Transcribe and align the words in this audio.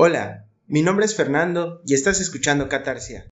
Hola, 0.00 0.46
mi 0.68 0.82
nombre 0.82 1.06
es 1.06 1.16
Fernando 1.16 1.82
y 1.84 1.94
estás 1.94 2.20
escuchando 2.20 2.68
Catarsia. 2.68 3.26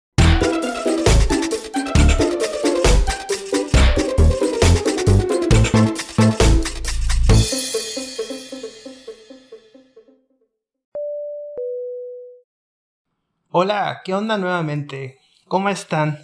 Hola, 13.52 14.02
¿qué 14.04 14.16
onda 14.16 14.40
nuevamente? 14.40 15.20
¿Cómo 15.48 15.70
están? 15.70 16.18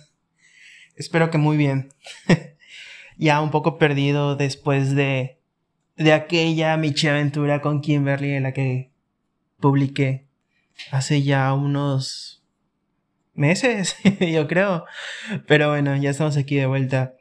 Espero 0.96 1.30
que 1.30 1.38
muy 1.38 1.56
bien. 1.56 1.94
ya 3.16 3.42
un 3.42 3.52
poco 3.52 3.78
perdido 3.78 4.36
después 4.36 4.96
de, 4.96 5.38
de 5.98 6.14
aquella 6.14 6.76
Michi 6.78 7.10
aventura 7.10 7.62
con 7.62 7.82
Kimberly 7.82 8.32
en 8.32 8.42
la 8.42 8.54
que 8.54 8.90
publiqué 9.60 10.31
hace 10.90 11.24
ya 11.24 11.54
unos 11.54 12.44
meses, 13.34 13.96
yo 14.20 14.48
creo. 14.48 14.86
Pero 15.48 15.70
bueno, 15.70 15.96
ya 15.96 16.10
estamos 16.10 16.38
aquí 16.38 16.56
de 16.56 16.66
vuelta. 16.66 17.16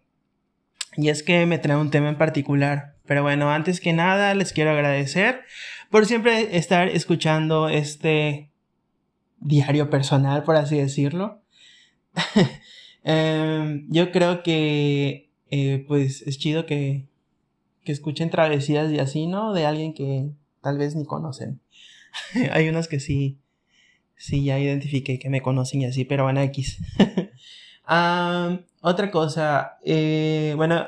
Y 0.97 1.09
es 1.09 1.23
que 1.23 1.47
me 1.47 1.59
trae 1.59 1.77
un 1.77 1.91
tema 1.91 2.09
en 2.09 2.19
particular. 2.19 2.97
Pero 3.07 3.23
bueno, 3.23 3.51
antes 3.51 3.81
que 3.81 3.93
nada, 3.93 4.35
les 4.35 4.53
quiero 4.53 4.71
agradecer 4.71 5.43
por 5.91 6.07
siempre 6.07 6.57
estar 6.57 6.89
escuchando 6.89 7.69
este 7.69 8.51
diario 9.41 9.91
personal, 9.91 10.45
por 10.45 10.57
así 10.57 10.79
decirlo. 10.79 11.43
Em, 13.03 13.87
yo 13.89 14.13
creo 14.13 14.43
que, 14.43 15.31
eh, 15.51 15.87
pues, 15.89 16.21
es 16.21 16.39
chido 16.39 16.67
que, 16.67 17.09
que 17.83 17.93
escuchen 17.93 18.29
travesías 18.29 18.93
y 18.93 18.99
así, 18.99 19.27
¿no? 19.27 19.55
De 19.55 19.65
alguien 19.65 19.95
que 19.95 20.29
tal 20.61 20.77
vez 20.77 20.95
ni 20.95 21.07
conocen. 21.07 21.63
Hay 22.53 22.69
unos 22.69 22.89
que 22.89 23.01
sí, 23.01 23.40
sí, 24.21 24.45
ya 24.45 24.59
identifiqué 24.59 25.19
que 25.19 25.31
me 25.31 25.41
conocen 25.41 25.81
y 25.81 25.87
así, 25.87 26.05
pero 26.05 26.25
van 26.25 26.39
a 26.39 26.45
X. 26.45 26.79
otra 28.83 29.11
cosa, 29.11 29.79
eh, 29.83 30.53
bueno, 30.57 30.87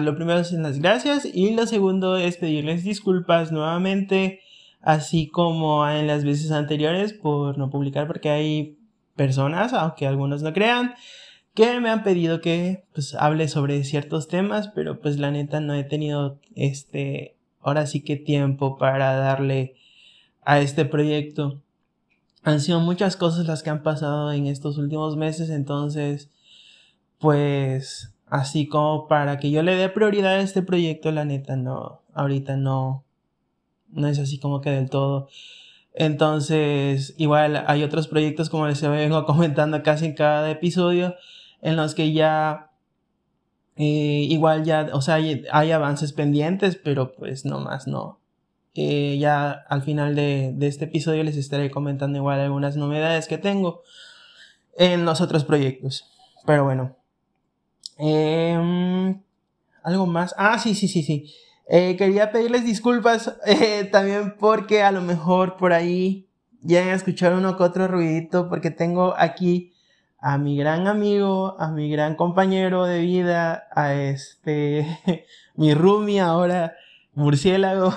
lo 0.00 0.14
primero 0.14 0.44
son 0.44 0.62
las 0.62 0.78
gracias 0.78 1.26
y 1.26 1.50
lo 1.54 1.66
segundo 1.66 2.16
es 2.16 2.36
pedirles 2.36 2.84
disculpas 2.84 3.50
nuevamente, 3.52 4.40
así 4.80 5.28
como 5.28 5.88
en 5.88 6.06
las 6.06 6.24
veces 6.24 6.52
anteriores 6.52 7.12
por 7.12 7.58
no 7.58 7.70
publicar 7.70 8.06
porque 8.06 8.30
hay 8.30 8.78
personas, 9.16 9.72
aunque 9.72 10.06
algunos 10.06 10.42
no 10.42 10.52
crean, 10.52 10.94
que 11.54 11.80
me 11.80 11.90
han 11.90 12.04
pedido 12.04 12.40
que 12.40 12.84
pues 12.94 13.16
hable 13.16 13.48
sobre 13.48 13.82
ciertos 13.82 14.28
temas, 14.28 14.68
pero 14.68 15.00
pues 15.00 15.18
la 15.18 15.32
neta 15.32 15.60
no 15.60 15.74
he 15.74 15.82
tenido 15.82 16.38
este 16.54 17.34
ahora 17.60 17.86
sí 17.86 18.00
que 18.02 18.16
tiempo 18.16 18.78
para 18.78 19.16
darle 19.16 19.74
a 20.42 20.60
este 20.60 20.84
proyecto. 20.84 21.60
Han 22.48 22.60
sido 22.60 22.80
muchas 22.80 23.18
cosas 23.18 23.46
las 23.46 23.62
que 23.62 23.68
han 23.68 23.82
pasado 23.82 24.32
en 24.32 24.46
estos 24.46 24.78
últimos 24.78 25.18
meses, 25.18 25.50
entonces, 25.50 26.30
pues, 27.18 28.14
así 28.26 28.66
como 28.68 29.06
para 29.06 29.38
que 29.38 29.50
yo 29.50 29.62
le 29.62 29.76
dé 29.76 29.90
prioridad 29.90 30.36
a 30.36 30.40
este 30.40 30.62
proyecto, 30.62 31.12
la 31.12 31.26
neta, 31.26 31.56
no, 31.56 32.00
ahorita 32.14 32.56
no, 32.56 33.04
no 33.90 34.08
es 34.08 34.18
así 34.18 34.38
como 34.38 34.62
que 34.62 34.70
del 34.70 34.88
todo. 34.88 35.28
Entonces, 35.92 37.14
igual 37.18 37.64
hay 37.66 37.82
otros 37.82 38.08
proyectos 38.08 38.48
como 38.48 38.66
les 38.66 38.80
vengo 38.80 39.26
comentando 39.26 39.82
casi 39.82 40.06
en 40.06 40.14
cada 40.14 40.50
episodio, 40.50 41.16
en 41.60 41.76
los 41.76 41.94
que 41.94 42.14
ya, 42.14 42.70
eh, 43.76 44.26
igual 44.30 44.64
ya, 44.64 44.88
o 44.94 45.02
sea, 45.02 45.16
hay, 45.16 45.44
hay 45.52 45.70
avances 45.72 46.14
pendientes, 46.14 46.76
pero 46.82 47.12
pues 47.12 47.44
no 47.44 47.60
más, 47.60 47.86
no, 47.86 48.20
ya 49.18 49.50
al 49.50 49.82
final 49.82 50.14
de, 50.14 50.54
este 50.60 50.86
episodio 50.86 51.24
les 51.24 51.36
estaré 51.36 51.70
comentando 51.70 52.18
igual 52.18 52.40
algunas 52.40 52.76
novedades 52.76 53.26
que 53.26 53.38
tengo 53.38 53.82
en 54.76 55.04
los 55.04 55.20
otros 55.20 55.44
proyectos. 55.44 56.10
Pero 56.46 56.64
bueno. 56.64 56.96
Em, 57.98 59.20
algo 59.82 60.06
más. 60.06 60.34
Ah, 60.38 60.58
sí, 60.58 60.74
sí, 60.74 60.88
sí, 60.88 61.02
sí. 61.02 61.32
Eh, 61.70 61.96
quería 61.96 62.32
pedirles 62.32 62.64
disculpas 62.64 63.36
eh, 63.46 63.84
también 63.84 64.36
porque 64.38 64.82
a 64.82 64.90
lo 64.92 65.02
mejor 65.02 65.56
por 65.56 65.72
ahí 65.72 66.28
llegan 66.62 66.88
a 66.88 66.94
escuchar 66.94 67.34
uno 67.34 67.56
que 67.56 67.62
otro 67.62 67.88
ruidito 67.88 68.48
porque 68.48 68.70
tengo 68.70 69.14
aquí 69.18 69.72
a 70.18 70.38
mi 70.38 70.56
gran 70.56 70.88
amigo, 70.88 71.56
a 71.60 71.70
mi 71.70 71.90
gran 71.90 72.16
compañero 72.16 72.84
de 72.86 73.00
vida, 73.00 73.68
a 73.72 73.94
este, 73.94 74.98
mi 75.54 75.74
roomie 75.74 76.20
ahora, 76.20 76.74
murciélago. 77.18 77.92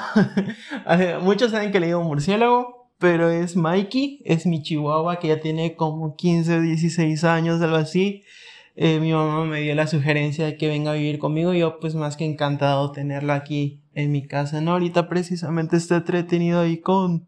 Muchos 1.22 1.52
saben 1.52 1.72
que 1.72 1.80
le 1.80 1.88
digo 1.88 2.04
murciélago, 2.04 2.90
pero 2.98 3.30
es 3.30 3.56
Mikey, 3.56 4.22
es 4.26 4.46
mi 4.46 4.62
chihuahua 4.62 5.20
que 5.20 5.30
ya 5.30 5.40
tiene 5.40 5.76
como 5.76 6.16
15 6.16 6.58
o 6.58 6.62
16 6.62 7.24
años, 7.24 7.62
algo 7.62 7.78
así. 7.78 8.24
Eh, 8.76 9.00
mi 9.00 9.14
mamá 9.14 9.46
me 9.46 9.62
dio 9.62 9.76
la 9.76 9.86
sugerencia 9.86 10.46
de 10.46 10.58
que 10.58 10.68
venga 10.68 10.92
a 10.92 10.96
vivir 10.96 11.20
conmigo. 11.20 11.54
Yo, 11.54 11.80
pues, 11.80 11.94
más 11.94 12.18
que 12.18 12.26
encantado 12.26 12.92
tenerla 12.92 13.36
aquí 13.36 13.82
en 13.94 14.12
mi 14.12 14.26
casa. 14.26 14.60
No, 14.62 14.72
ahorita 14.72 15.08
precisamente 15.08 15.78
está 15.78 15.98
entretenido 15.98 16.60
ahí 16.62 16.78
con 16.78 17.28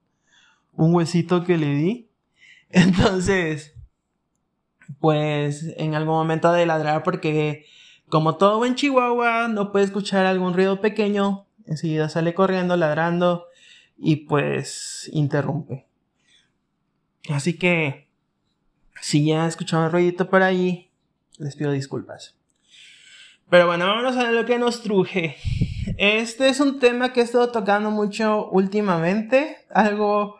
un 0.73 0.95
huesito 0.95 1.43
que 1.43 1.57
le 1.57 1.75
di. 1.75 2.09
Entonces, 2.69 3.75
pues, 4.99 5.73
en 5.77 5.93
algún 5.93 6.15
momento 6.15 6.51
de 6.51 6.65
ladrar, 6.65 7.03
porque 7.03 7.65
como 8.09 8.35
todo 8.35 8.57
buen 8.57 8.75
chihuahua, 8.75 9.47
no 9.47 9.71
puede 9.71 9.85
escuchar 9.85 10.25
algún 10.25 10.53
ruido 10.53 10.81
pequeño, 10.81 11.45
enseguida 11.65 12.09
sale 12.09 12.33
corriendo, 12.33 12.77
ladrando 12.77 13.47
y 13.97 14.17
pues 14.27 15.09
interrumpe. 15.13 15.85
Así 17.29 17.57
que 17.57 18.07
si 19.01 19.25
ya 19.25 19.47
escuchado 19.47 19.85
un 19.85 19.91
ruidito 19.91 20.29
por 20.29 20.43
ahí, 20.43 20.91
les 21.37 21.55
pido 21.55 21.71
disculpas. 21.71 22.35
Pero 23.49 23.67
bueno, 23.67 23.85
vámonos 23.85 24.17
a 24.17 24.31
lo 24.31 24.45
que 24.45 24.57
nos 24.57 24.81
truje. 24.81 25.37
Este 25.97 26.49
es 26.49 26.59
un 26.59 26.79
tema 26.79 27.13
que 27.13 27.21
he 27.21 27.23
estado 27.23 27.51
tocando 27.51 27.91
mucho 27.91 28.49
últimamente, 28.49 29.57
algo 29.69 30.37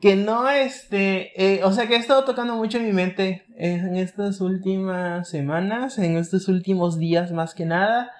que 0.00 0.16
no 0.16 0.48
este, 0.48 1.32
eh, 1.42 1.64
o 1.64 1.72
sea 1.72 1.86
que 1.86 1.94
he 1.96 1.98
estado 1.98 2.24
tocando 2.24 2.54
mucho 2.56 2.78
en 2.78 2.86
mi 2.86 2.92
mente 2.92 3.44
en 3.56 3.96
estas 3.96 4.40
últimas 4.40 5.28
semanas, 5.28 5.98
en 5.98 6.16
estos 6.16 6.48
últimos 6.48 6.98
días 6.98 7.32
más 7.32 7.54
que 7.54 7.64
nada. 7.64 8.12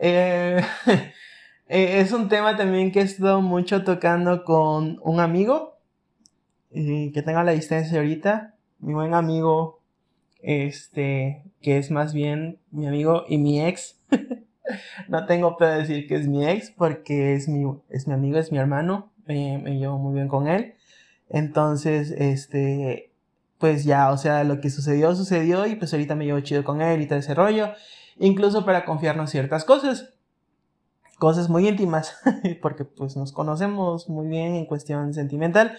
Eh, 0.00 0.64
Eh, 1.68 2.00
es 2.00 2.12
un 2.12 2.28
tema 2.28 2.56
también 2.56 2.92
que 2.92 3.00
he 3.00 3.02
estado 3.02 3.42
mucho 3.42 3.82
tocando 3.82 4.44
con 4.44 5.00
un 5.02 5.18
amigo 5.18 5.78
eh, 6.70 7.10
que 7.12 7.22
tengo 7.22 7.40
a 7.40 7.44
la 7.44 7.52
distancia 7.52 7.98
ahorita. 7.98 8.54
Mi 8.78 8.94
buen 8.94 9.14
amigo, 9.14 9.80
este, 10.42 11.42
que 11.60 11.78
es 11.78 11.90
más 11.90 12.14
bien 12.14 12.60
mi 12.70 12.86
amigo 12.86 13.24
y 13.28 13.38
mi 13.38 13.60
ex. 13.64 13.98
no 15.08 15.26
tengo 15.26 15.56
pedo 15.56 15.70
decir 15.72 16.06
que 16.06 16.14
es 16.14 16.28
mi 16.28 16.46
ex 16.46 16.70
porque 16.70 17.34
es 17.34 17.48
mi, 17.48 17.68
es 17.90 18.06
mi 18.06 18.14
amigo, 18.14 18.38
es 18.38 18.52
mi 18.52 18.58
hermano. 18.58 19.10
me 19.26 19.78
llevo 19.78 19.98
muy 19.98 20.14
bien 20.14 20.28
con 20.28 20.46
él. 20.46 20.74
Entonces, 21.28 22.12
este, 22.12 23.10
pues 23.58 23.84
ya, 23.84 24.12
o 24.12 24.18
sea, 24.18 24.44
lo 24.44 24.60
que 24.60 24.70
sucedió, 24.70 25.16
sucedió 25.16 25.66
y 25.66 25.74
pues 25.74 25.92
ahorita 25.92 26.14
me 26.14 26.26
llevo 26.26 26.40
chido 26.40 26.62
con 26.62 26.80
él 26.80 27.02
y 27.02 27.06
todo 27.06 27.18
ese 27.18 27.34
rollo. 27.34 27.70
Incluso 28.18 28.64
para 28.64 28.84
confiarnos 28.84 29.30
ciertas 29.30 29.64
cosas 29.64 30.15
cosas 31.18 31.48
muy 31.48 31.68
íntimas, 31.68 32.16
porque 32.62 32.84
pues 32.84 33.16
nos 33.16 33.32
conocemos 33.32 34.08
muy 34.08 34.26
bien 34.28 34.54
en 34.54 34.66
cuestión 34.66 35.14
sentimental. 35.14 35.76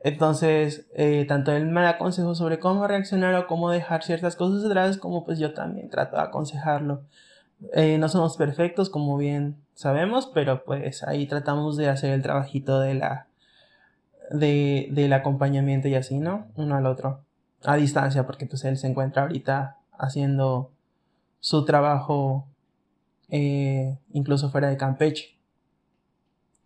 Entonces, 0.00 0.86
eh, 0.94 1.24
tanto 1.26 1.52
él 1.52 1.66
me 1.66 1.82
da 1.82 1.98
consejos 1.98 2.38
sobre 2.38 2.60
cómo 2.60 2.86
reaccionar 2.86 3.34
o 3.34 3.46
cómo 3.46 3.70
dejar 3.70 4.04
ciertas 4.04 4.36
cosas 4.36 4.64
atrás, 4.64 4.96
como 4.96 5.24
pues 5.24 5.38
yo 5.38 5.54
también 5.54 5.90
trato 5.90 6.16
de 6.16 6.22
aconsejarlo. 6.22 7.02
Eh, 7.72 7.98
no 7.98 8.08
somos 8.08 8.36
perfectos, 8.36 8.90
como 8.90 9.16
bien 9.16 9.56
sabemos, 9.74 10.30
pero 10.32 10.64
pues 10.64 11.02
ahí 11.02 11.26
tratamos 11.26 11.76
de 11.76 11.88
hacer 11.88 12.12
el 12.12 12.22
trabajito 12.22 12.78
de 12.78 12.94
la, 12.94 13.26
de, 14.30 14.88
del 14.92 15.12
acompañamiento 15.12 15.88
y 15.88 15.96
así, 15.96 16.18
¿no? 16.20 16.46
Uno 16.54 16.76
al 16.76 16.86
otro. 16.86 17.24
A 17.64 17.74
distancia, 17.74 18.24
porque 18.24 18.46
pues 18.46 18.64
él 18.64 18.76
se 18.76 18.86
encuentra 18.86 19.22
ahorita 19.22 19.78
haciendo 19.98 20.70
su 21.40 21.64
trabajo 21.64 22.46
eh, 23.30 23.96
incluso 24.12 24.50
fuera 24.50 24.68
de 24.68 24.76
Campeche. 24.76 25.36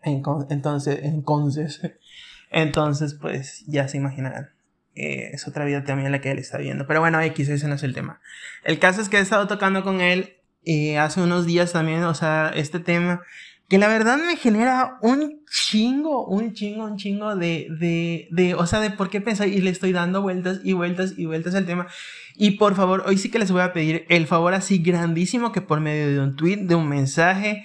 Entonces, 0.02 1.00
entonces, 1.02 1.80
entonces, 2.50 3.14
pues 3.14 3.64
ya 3.66 3.88
se 3.88 3.96
imaginarán. 3.96 4.50
Eh, 4.94 5.30
es 5.32 5.48
otra 5.48 5.64
vida 5.64 5.84
también 5.84 6.12
la 6.12 6.20
que 6.20 6.30
él 6.30 6.38
está 6.38 6.58
viendo. 6.58 6.86
Pero 6.86 7.00
bueno, 7.00 7.20
X, 7.20 7.48
ese 7.48 7.68
no 7.68 7.74
es 7.74 7.82
el 7.82 7.94
tema. 7.94 8.20
El 8.64 8.78
caso 8.78 9.00
es 9.00 9.08
que 9.08 9.18
he 9.18 9.20
estado 9.20 9.46
tocando 9.46 9.82
con 9.82 10.00
él 10.00 10.36
eh, 10.64 10.98
hace 10.98 11.20
unos 11.20 11.46
días 11.46 11.72
también, 11.72 12.04
o 12.04 12.14
sea, 12.14 12.52
este 12.54 12.78
tema 12.78 13.22
que 13.72 13.78
la 13.78 13.88
verdad 13.88 14.18
me 14.18 14.36
genera 14.36 14.98
un 15.00 15.46
chingo, 15.50 16.26
un 16.26 16.52
chingo, 16.52 16.84
un 16.84 16.98
chingo 16.98 17.36
de, 17.36 17.68
de, 17.70 18.28
de, 18.30 18.52
o 18.52 18.66
sea, 18.66 18.80
de 18.80 18.90
por 18.90 19.08
qué 19.08 19.22
pensar 19.22 19.48
y 19.48 19.62
le 19.62 19.70
estoy 19.70 19.92
dando 19.92 20.20
vueltas 20.20 20.60
y 20.62 20.74
vueltas 20.74 21.14
y 21.16 21.24
vueltas 21.24 21.54
al 21.54 21.64
tema. 21.64 21.86
Y 22.36 22.58
por 22.58 22.74
favor, 22.74 23.02
hoy 23.06 23.16
sí 23.16 23.30
que 23.30 23.38
les 23.38 23.50
voy 23.50 23.62
a 23.62 23.72
pedir 23.72 24.04
el 24.10 24.26
favor 24.26 24.52
así 24.52 24.76
grandísimo 24.76 25.52
que 25.52 25.62
por 25.62 25.80
medio 25.80 26.06
de 26.06 26.20
un 26.20 26.36
tweet, 26.36 26.66
de 26.66 26.74
un 26.74 26.86
mensaje, 26.86 27.64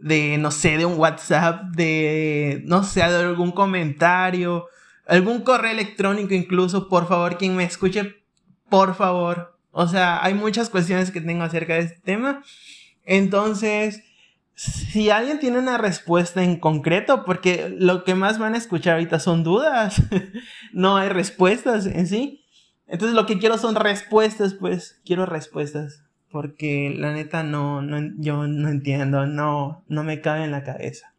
de, 0.00 0.38
no 0.38 0.50
sé, 0.52 0.78
de 0.78 0.86
un 0.86 0.98
WhatsApp, 0.98 1.64
de, 1.76 2.62
no 2.64 2.82
sé, 2.82 3.00
de 3.00 3.16
algún 3.16 3.52
comentario, 3.52 4.68
algún 5.06 5.42
correo 5.42 5.72
electrónico 5.72 6.32
incluso, 6.32 6.88
por 6.88 7.06
favor, 7.06 7.36
quien 7.36 7.56
me 7.56 7.64
escuche, 7.64 8.24
por 8.70 8.94
favor. 8.94 9.58
O 9.70 9.86
sea, 9.86 10.24
hay 10.24 10.32
muchas 10.32 10.70
cuestiones 10.70 11.10
que 11.10 11.20
tengo 11.20 11.44
acerca 11.44 11.74
de 11.74 11.80
este 11.80 12.00
tema. 12.00 12.42
Entonces, 13.04 14.02
si 14.62 15.10
alguien 15.10 15.40
tiene 15.40 15.58
una 15.58 15.76
respuesta 15.76 16.44
en 16.44 16.60
concreto, 16.60 17.24
porque 17.24 17.74
lo 17.76 18.04
que 18.04 18.14
más 18.14 18.38
van 18.38 18.54
a 18.54 18.58
escuchar 18.58 18.94
ahorita 18.94 19.18
son 19.18 19.42
dudas, 19.42 20.00
no 20.72 20.96
hay 20.96 21.08
respuestas 21.08 21.86
en 21.86 22.06
sí. 22.06 22.44
Entonces 22.86 23.16
lo 23.16 23.26
que 23.26 23.40
quiero 23.40 23.58
son 23.58 23.74
respuestas, 23.74 24.54
pues 24.54 25.00
quiero 25.04 25.26
respuestas, 25.26 26.04
porque 26.30 26.94
la 26.96 27.12
neta 27.12 27.42
no, 27.42 27.82
no 27.82 28.12
yo 28.18 28.46
no 28.46 28.68
entiendo, 28.68 29.26
no, 29.26 29.84
no 29.88 30.04
me 30.04 30.20
cabe 30.20 30.44
en 30.44 30.52
la 30.52 30.62
cabeza. 30.62 31.12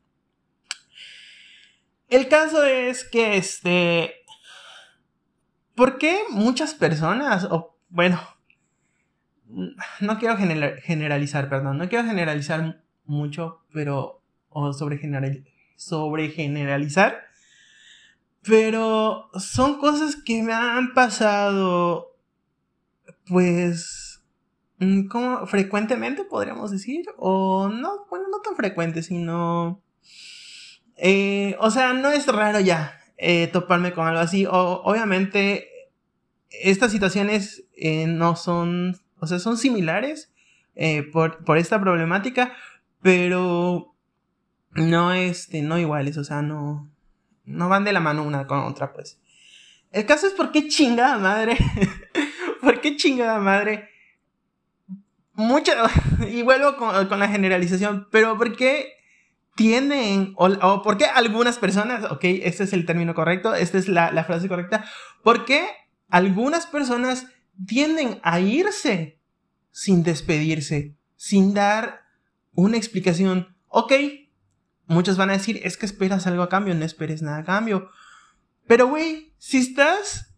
El 2.07 2.30
caso 2.30 2.63
es 2.63 3.04
que 3.04 3.36
este, 3.36 4.13
¿por 5.75 5.98
qué 5.98 6.18
muchas 6.30 6.75
personas, 6.75 7.45
o 7.51 7.78
bueno, 7.90 8.22
no 10.00 10.18
quiero 10.18 10.38
generalizar, 10.38 11.50
perdón, 11.50 11.78
no 11.78 11.90
quiero 11.90 12.06
generalizar 12.06 12.82
mucho, 13.06 13.62
pero, 13.74 14.22
o 14.50 14.74
sobre, 14.74 14.98
generalizar, 16.30 17.24
pero 18.44 19.30
son 19.36 19.80
cosas 19.80 20.16
que 20.16 20.44
me 20.44 20.54
han 20.54 20.94
pasado, 20.94 22.16
pues, 23.28 24.24
mm, 24.80 25.08
como 25.08 25.46
frecuentemente 25.48 26.24
podríamos 26.24 26.72
decir, 26.72 27.06
o 27.18 27.70
no, 27.70 28.06
bueno, 28.10 28.26
no 28.32 28.40
tan 28.42 28.56
frecuente, 28.56 29.02
sino, 29.04 29.82
eh, 30.96 31.56
o 31.60 31.72
sea, 31.72 31.94
no 31.94 32.12
es 32.12 32.28
raro 32.28 32.60
ya 32.60 33.00
eh, 33.18 33.48
toparme 33.48 33.94
con 33.94 34.08
algo 34.08 34.20
así, 34.20 34.46
o, 34.46 34.82
obviamente 34.84 35.68
estas 36.50 36.92
situaciones 36.92 37.66
eh, 37.76 38.06
no 38.08 38.36
son, 38.36 38.98
o 39.20 39.28
sea, 39.28 39.40
son 39.40 39.58
similares 39.58 40.30
por, 41.12 41.44
por 41.46 41.60
esta 41.60 41.80
problemática, 41.80 42.54
pero 43.04 43.94
no, 44.72 45.14
este, 45.14 45.62
no 45.62 45.78
iguales, 45.78 46.18
o 46.18 46.24
sea, 46.24 46.42
no, 46.42 46.90
no 47.46 47.70
van 47.70 47.84
de 47.84 47.94
la 47.94 48.00
mano 48.00 48.24
una 48.24 48.48
con 48.48 48.60
otra, 48.60 48.94
pues. 48.94 49.20
El 49.92 50.08
caso 50.08 50.26
es 50.26 50.34
por 50.34 50.52
qué 50.52 50.68
chingada 50.68 51.20
madre, 51.20 51.58
por 52.62 52.82
qué 52.82 52.96
chingada 52.96 53.40
madre, 53.40 53.90
mucha, 55.34 55.74
y 56.32 56.42
vuelvo 56.42 56.78
con, 56.78 57.20
la 57.20 57.28
generalización, 57.28 58.08
pero 58.10 58.38
por 58.38 58.56
qué 58.56 58.94
tienden, 59.56 60.34
o, 60.38 60.82
por 60.82 60.98
qué 60.98 61.06
algunas 61.06 61.60
personas, 61.60 62.10
ok, 62.10 62.24
este 62.24 62.64
es 62.64 62.74
el 62.74 62.86
término 62.86 63.14
correcto, 63.14 63.54
esta 63.54 63.78
es 63.78 63.90
la, 63.90 64.12
la 64.12 64.24
frase 64.24 64.48
correcta, 64.48 64.86
por 65.24 65.46
qué 65.46 65.68
algunas 66.10 66.66
personas 66.66 67.28
tienden 67.68 68.20
a 68.24 68.40
irse 68.40 69.20
sin 69.72 70.04
despedirse, 70.04 70.96
sin 71.18 71.54
dar 71.54 72.03
una 72.56 72.78
explicación. 72.78 73.56
Ok, 73.68 73.94
muchos 74.86 75.18
van 75.18 75.30
a 75.30 75.34
decir, 75.34 75.60
es 75.64 75.78
que 75.78 75.86
esperas 75.86 76.28
algo 76.28 76.44
a 76.44 76.50
cambio, 76.50 76.76
no 76.76 76.86
esperes 76.86 77.22
nada 77.22 77.40
a 77.40 77.44
cambio. 77.44 77.90
Pero, 78.68 78.88
güey, 78.88 79.34
si 79.38 79.58
estás 79.58 80.36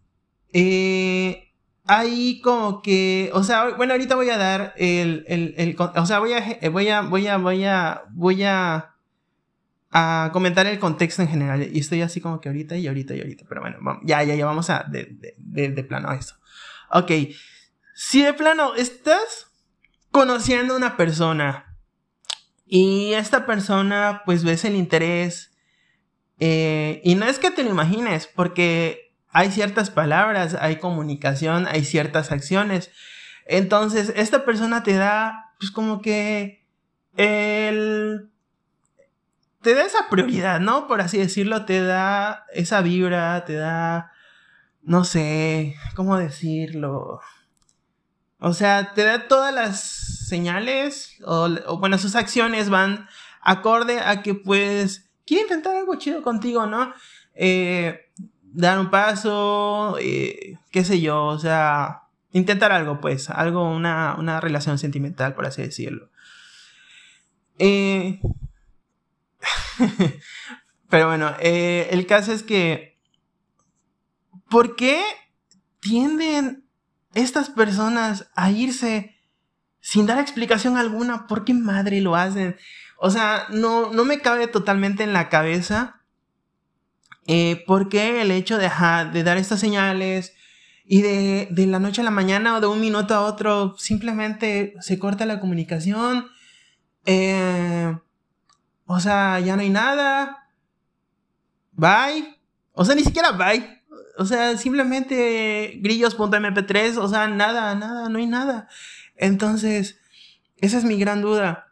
eh, 0.52 1.52
ahí 1.84 2.40
como 2.40 2.82
que, 2.82 3.30
o 3.34 3.44
sea, 3.44 3.70
bueno, 3.76 3.92
ahorita 3.92 4.16
voy 4.16 4.30
a 4.30 4.36
dar 4.36 4.74
el, 4.76 5.24
el, 5.28 5.54
el 5.58 5.76
o 5.78 6.06
sea, 6.06 6.18
voy 6.18 6.32
a, 6.32 6.38
eh, 6.38 6.68
voy 6.68 6.88
a, 6.88 7.02
voy 7.02 7.26
a, 7.26 7.36
voy 7.36 7.64
a, 7.64 8.02
voy 8.10 8.42
a, 8.42 8.94
a 9.90 10.30
comentar 10.32 10.66
el 10.66 10.78
contexto 10.78 11.22
en 11.22 11.28
general. 11.28 11.68
Y 11.72 11.78
estoy 11.78 12.02
así 12.02 12.20
como 12.20 12.40
que 12.40 12.48
ahorita 12.48 12.76
y 12.76 12.88
ahorita 12.88 13.14
y 13.14 13.20
ahorita. 13.20 13.44
Pero 13.48 13.60
bueno, 13.60 13.78
ya, 14.04 14.22
ya, 14.24 14.34
ya 14.34 14.46
vamos 14.46 14.70
a 14.70 14.84
de, 14.88 15.16
de, 15.36 15.68
de 15.68 15.84
plano 15.84 16.10
a 16.10 16.16
eso. 16.16 16.34
Ok. 16.90 17.12
Si 17.94 18.22
de 18.22 18.34
plano 18.34 18.74
estás 18.74 19.52
conociendo 20.10 20.74
a 20.74 20.76
una 20.76 20.96
persona 20.96 21.65
y 22.66 23.14
esta 23.14 23.46
persona, 23.46 24.22
pues 24.24 24.42
ves 24.42 24.64
el 24.64 24.74
interés. 24.74 25.52
Eh, 26.38 27.00
y 27.04 27.14
no 27.14 27.26
es 27.26 27.38
que 27.38 27.50
te 27.50 27.62
lo 27.62 27.70
imagines, 27.70 28.26
porque 28.26 29.14
hay 29.30 29.50
ciertas 29.52 29.90
palabras, 29.90 30.56
hay 30.60 30.76
comunicación, 30.76 31.66
hay 31.68 31.84
ciertas 31.84 32.32
acciones. 32.32 32.90
Entonces, 33.46 34.12
esta 34.16 34.44
persona 34.44 34.82
te 34.82 34.94
da, 34.94 35.54
pues 35.58 35.70
como 35.70 36.02
que 36.02 36.66
el... 37.16 38.30
Te 39.62 39.74
da 39.74 39.84
esa 39.84 40.08
prioridad, 40.10 40.60
¿no? 40.60 40.86
Por 40.86 41.00
así 41.00 41.18
decirlo, 41.18 41.64
te 41.64 41.80
da 41.80 42.46
esa 42.52 42.80
vibra, 42.82 43.44
te 43.44 43.54
da... 43.54 44.12
No 44.82 45.04
sé, 45.04 45.74
¿cómo 45.94 46.16
decirlo? 46.16 47.20
O 48.38 48.52
sea, 48.52 48.92
te 48.94 49.02
da 49.02 49.26
todas 49.26 49.52
las 49.52 50.15
señales 50.26 51.16
o, 51.24 51.78
bueno, 51.78 51.98
sus 51.98 52.16
acciones 52.16 52.68
van 52.68 53.08
acorde 53.40 54.00
a 54.00 54.22
que 54.22 54.34
pues 54.34 55.08
quiere 55.24 55.44
intentar 55.44 55.76
algo 55.76 55.96
chido 55.96 56.22
contigo, 56.22 56.66
¿no? 56.66 56.92
Eh, 57.34 58.10
dar 58.42 58.78
un 58.78 58.90
paso, 58.90 59.96
eh, 60.00 60.58
qué 60.70 60.84
sé 60.84 61.00
yo, 61.00 61.24
o 61.26 61.38
sea, 61.38 62.02
intentar 62.32 62.72
algo, 62.72 63.00
pues, 63.00 63.28
algo, 63.30 63.70
una, 63.70 64.16
una 64.18 64.40
relación 64.40 64.78
sentimental, 64.78 65.34
por 65.34 65.46
así 65.46 65.62
decirlo. 65.62 66.10
Eh, 67.58 68.20
pero 70.88 71.08
bueno, 71.08 71.34
el 71.40 72.06
caso 72.06 72.32
es 72.32 72.42
que, 72.42 72.98
¿por 74.48 74.76
qué 74.76 75.02
tienden 75.80 76.66
estas 77.14 77.50
personas 77.50 78.30
a 78.34 78.50
irse 78.50 79.15
sin 79.86 80.04
dar 80.04 80.18
explicación 80.18 80.76
alguna, 80.76 81.28
¿por 81.28 81.44
qué 81.44 81.54
madre 81.54 82.00
lo 82.00 82.16
hacen? 82.16 82.56
O 82.98 83.08
sea, 83.08 83.46
no, 83.50 83.92
no 83.92 84.04
me 84.04 84.18
cabe 84.18 84.48
totalmente 84.48 85.04
en 85.04 85.12
la 85.12 85.28
cabeza 85.28 86.00
eh, 87.28 87.62
por 87.68 87.88
qué 87.88 88.20
el 88.20 88.32
hecho 88.32 88.58
de, 88.58 88.68
de 89.12 89.22
dar 89.22 89.36
estas 89.36 89.60
señales 89.60 90.34
y 90.84 91.02
de, 91.02 91.46
de, 91.52 91.66
la 91.68 91.78
noche 91.78 92.00
a 92.00 92.04
la 92.04 92.10
mañana 92.10 92.56
o 92.56 92.60
de 92.60 92.66
un 92.66 92.80
minuto 92.80 93.14
a 93.14 93.20
otro 93.20 93.76
simplemente 93.78 94.74
se 94.80 94.98
corta 94.98 95.24
la 95.24 95.38
comunicación. 95.38 96.26
Eh, 97.04 97.96
o 98.86 98.98
sea, 98.98 99.38
ya 99.38 99.54
no 99.54 99.62
hay 99.62 99.70
nada. 99.70 100.48
Bye. 101.70 102.36
O 102.72 102.84
sea, 102.84 102.96
ni 102.96 103.04
siquiera 103.04 103.30
bye. 103.30 103.84
O 104.18 104.24
sea, 104.24 104.56
simplemente 104.56 105.78
grillos.mp3, 105.80 106.96
o 106.96 107.06
sea, 107.06 107.28
nada, 107.28 107.76
nada, 107.76 108.08
no 108.08 108.18
hay 108.18 108.26
nada. 108.26 108.68
Entonces, 109.16 109.98
esa 110.58 110.78
es 110.78 110.84
mi 110.84 110.98
gran 110.98 111.22
duda. 111.22 111.66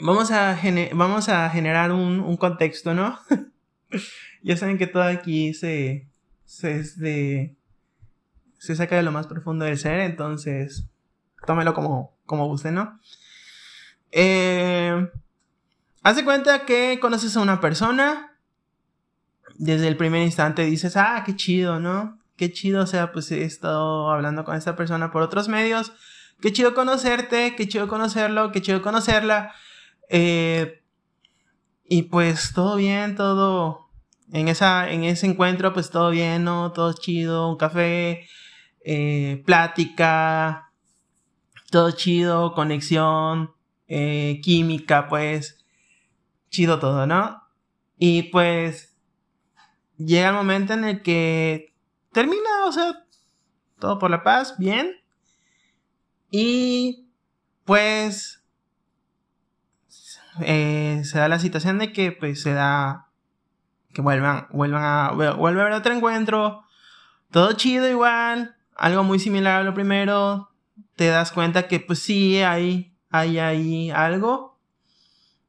Vamos 0.00 0.30
a, 0.30 0.58
vamos 0.92 1.28
a 1.28 1.48
generar 1.50 1.92
un, 1.92 2.36
contexto, 2.36 2.94
¿no? 2.94 3.18
ya 4.42 4.56
saben 4.56 4.78
que 4.78 4.86
todo 4.86 5.04
aquí 5.04 5.54
se, 5.54 6.08
se, 6.44 6.82
de, 6.96 7.56
se 8.58 8.74
saca 8.74 8.96
de 8.96 9.02
lo 9.02 9.12
más 9.12 9.26
profundo 9.26 9.64
del 9.64 9.78
ser, 9.78 10.00
entonces 10.00 10.88
tómelo 11.46 11.74
como, 11.74 12.16
como 12.26 12.46
guste, 12.46 12.72
¿no? 12.72 12.98
Eh, 14.10 15.08
hace 16.02 16.24
cuenta 16.24 16.64
que 16.64 16.98
conoces 17.00 17.36
a 17.36 17.40
una 17.40 17.60
persona, 17.60 18.36
desde 19.56 19.86
el 19.86 19.96
primer 19.96 20.22
instante 20.22 20.64
dices, 20.64 20.96
ah, 20.96 21.22
qué 21.24 21.36
chido, 21.36 21.78
¿no? 21.78 22.18
Qué 22.36 22.52
chido, 22.52 22.82
o 22.82 22.86
sea, 22.86 23.12
pues 23.12 23.30
he 23.30 23.44
estado 23.44 24.10
hablando 24.10 24.44
con 24.44 24.56
esta 24.56 24.74
persona 24.74 25.12
por 25.12 25.22
otros 25.22 25.48
medios. 25.48 25.92
Qué 26.44 26.52
chido 26.52 26.74
conocerte, 26.74 27.56
qué 27.56 27.66
chido 27.66 27.88
conocerlo, 27.88 28.52
qué 28.52 28.60
chido 28.60 28.82
conocerla. 28.82 29.54
Eh, 30.10 30.82
y 31.88 32.02
pues 32.02 32.52
todo 32.52 32.76
bien, 32.76 33.16
todo 33.16 33.88
en, 34.30 34.48
esa, 34.48 34.90
en 34.90 35.04
ese 35.04 35.26
encuentro, 35.26 35.72
pues 35.72 35.88
todo 35.88 36.10
bien, 36.10 36.44
¿no? 36.44 36.70
Todo 36.72 36.92
chido, 36.92 37.48
un 37.48 37.56
café, 37.56 38.28
eh, 38.84 39.42
plática, 39.46 40.70
todo 41.70 41.92
chido, 41.92 42.52
conexión, 42.52 43.54
eh, 43.88 44.38
química, 44.42 45.08
pues 45.08 45.64
chido 46.50 46.78
todo, 46.78 47.06
¿no? 47.06 47.42
Y 47.96 48.24
pues 48.24 48.94
llega 49.96 50.28
el 50.28 50.34
momento 50.34 50.74
en 50.74 50.84
el 50.84 51.00
que 51.00 51.72
termina, 52.12 52.66
o 52.66 52.72
sea, 52.72 53.02
todo 53.78 53.98
por 53.98 54.10
la 54.10 54.22
paz, 54.22 54.58
bien. 54.58 55.03
Y 56.36 57.06
pues 57.64 58.42
eh, 60.40 61.00
se 61.04 61.16
da 61.16 61.28
la 61.28 61.38
situación 61.38 61.78
de 61.78 61.92
que 61.92 62.10
pues 62.10 62.42
se 62.42 62.52
da 62.52 63.06
que 63.92 64.02
vuelvan, 64.02 64.48
vuelvan 64.50 64.82
a, 64.82 65.10
vuelve 65.12 65.60
a 65.60 65.62
haber 65.62 65.74
otro 65.74 65.94
encuentro, 65.94 66.64
todo 67.30 67.52
chido 67.52 67.88
igual, 67.88 68.56
algo 68.74 69.04
muy 69.04 69.20
similar 69.20 69.60
a 69.60 69.64
lo 69.64 69.74
primero, 69.74 70.50
te 70.96 71.06
das 71.06 71.30
cuenta 71.30 71.68
que 71.68 71.78
pues 71.78 72.00
sí 72.00 72.42
hay, 72.42 72.96
hay 73.10 73.92
algo. 73.92 74.58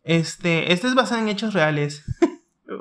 Este, 0.04 0.72
este 0.72 0.86
es 0.86 0.94
basado 0.94 1.20
en 1.20 1.30
hechos 1.30 1.56
reales. 1.56 2.04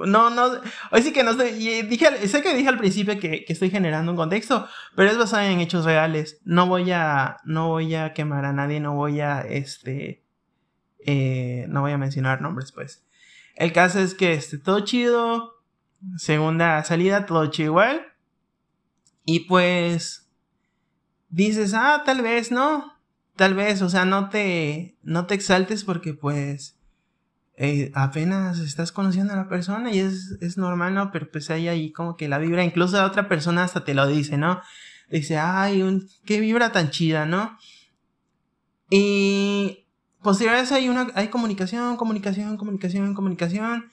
No, 0.07 0.31
no, 0.31 0.61
hoy 0.91 1.03
sí 1.03 1.13
que 1.13 1.23
no 1.23 1.33
estoy, 1.33 1.53
dije, 1.83 2.29
sé 2.29 2.43
que 2.43 2.55
dije 2.55 2.69
al 2.69 2.79
principio 2.79 3.19
que, 3.19 3.45
que, 3.45 3.53
estoy 3.53 3.71
generando 3.71 4.13
un 4.13 4.17
contexto, 4.17 4.69
pero 4.95 5.11
es 5.11 5.19
basado 5.19 5.43
en 5.45 5.61
hechos 5.61 5.85
reales. 5.85 6.41
No 6.45 6.67
voy 6.67 6.91
a, 6.93 7.39
no 7.45 7.69
voy 7.69 7.95
a 7.95 8.13
quemar 8.13 8.45
a 8.45 8.53
nadie, 8.53 8.81
no 8.81 8.95
voy 8.95 9.21
a, 9.21 9.41
este, 9.43 10.25
eh, 11.01 11.67
no 11.69 11.83
voy 11.83 11.93
a 11.93 11.99
mencionar 11.99 12.41
nombres, 12.41 12.73
pues. 12.73 13.05
El 13.57 13.73
caso 13.73 14.01
es 14.01 14.15
que, 14.15 14.35
este, 14.35 14.59
todo 14.59 14.81
chido, 14.81 15.63
segunda 16.17 16.83
salida, 16.85 17.27
todo 17.27 17.47
chido 17.47 17.71
igual. 17.71 18.07
Y 19.25 19.41
pues, 19.41 20.31
dices, 21.29 21.75
ah, 21.75 22.03
tal 22.05 22.23
vez, 22.23 22.51
¿no? 22.51 22.95
Tal 23.37 23.55
vez, 23.55 23.83
o 23.83 23.89
sea, 23.89 24.05
no 24.05 24.29
te, 24.29 24.97
no 25.03 25.27
te 25.27 25.35
exaltes 25.35 25.83
porque 25.85 26.15
pues 26.15 26.79
eh, 27.57 27.93
apenas 27.95 28.59
estás 28.59 28.91
conociendo 28.91 29.33
a 29.33 29.37
la 29.37 29.49
persona 29.49 29.93
y 29.93 30.01
es, 30.01 30.37
es 30.41 30.59
normal, 30.59 30.95
¿no? 30.95 31.13
Pero 31.13 31.31
pues 31.31 31.51
hay 31.51 31.69
ahí 31.69 31.93
como 31.93 32.17
que 32.17 32.29
la 32.29 32.39
vibra, 32.39 32.65
incluso 32.65 32.97
la 32.97 33.07
otra 33.07 33.29
persona 33.29 33.63
hasta 33.63 33.85
te 33.85 33.95
lo 33.95 34.07
dice, 34.07 34.37
¿no? 34.37 34.61
Dice, 35.11 35.39
ay, 35.39 35.83
un, 35.83 36.09
qué 36.25 36.41
vibra 36.41 36.73
tan 36.73 36.91
chida, 36.91 37.27
¿no? 37.27 37.57
Y 38.91 39.87
posterior 40.23 40.57
a 40.57 40.61
eso 40.61 40.75
hay 40.75 40.89
una, 40.89 41.09
hay 41.15 41.29
comunicación, 41.29 41.97
comunicación, 41.97 42.57
comunicación, 42.57 43.15
comunicación. 43.15 43.91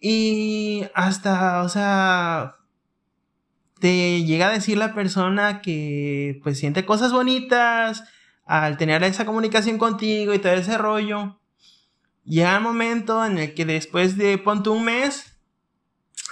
Y 0.00 0.84
hasta, 0.94 1.62
o 1.62 1.68
sea, 1.68 2.56
te 3.80 4.24
llega 4.24 4.48
a 4.48 4.52
decir 4.52 4.76
la 4.76 4.94
persona 4.94 5.62
que 5.62 6.40
pues 6.42 6.58
siente 6.58 6.84
cosas 6.84 7.12
bonitas 7.12 8.04
al 8.44 8.76
tener 8.76 9.02
esa 9.04 9.24
comunicación 9.24 9.78
contigo 9.78 10.34
y 10.34 10.38
todo 10.38 10.52
ese 10.52 10.76
rollo. 10.76 11.39
Llega 12.30 12.54
el 12.54 12.62
momento 12.62 13.24
en 13.24 13.38
el 13.38 13.54
que 13.54 13.64
después 13.64 14.16
de 14.16 14.38
ponte 14.38 14.70
un 14.70 14.84
mes 14.84 15.36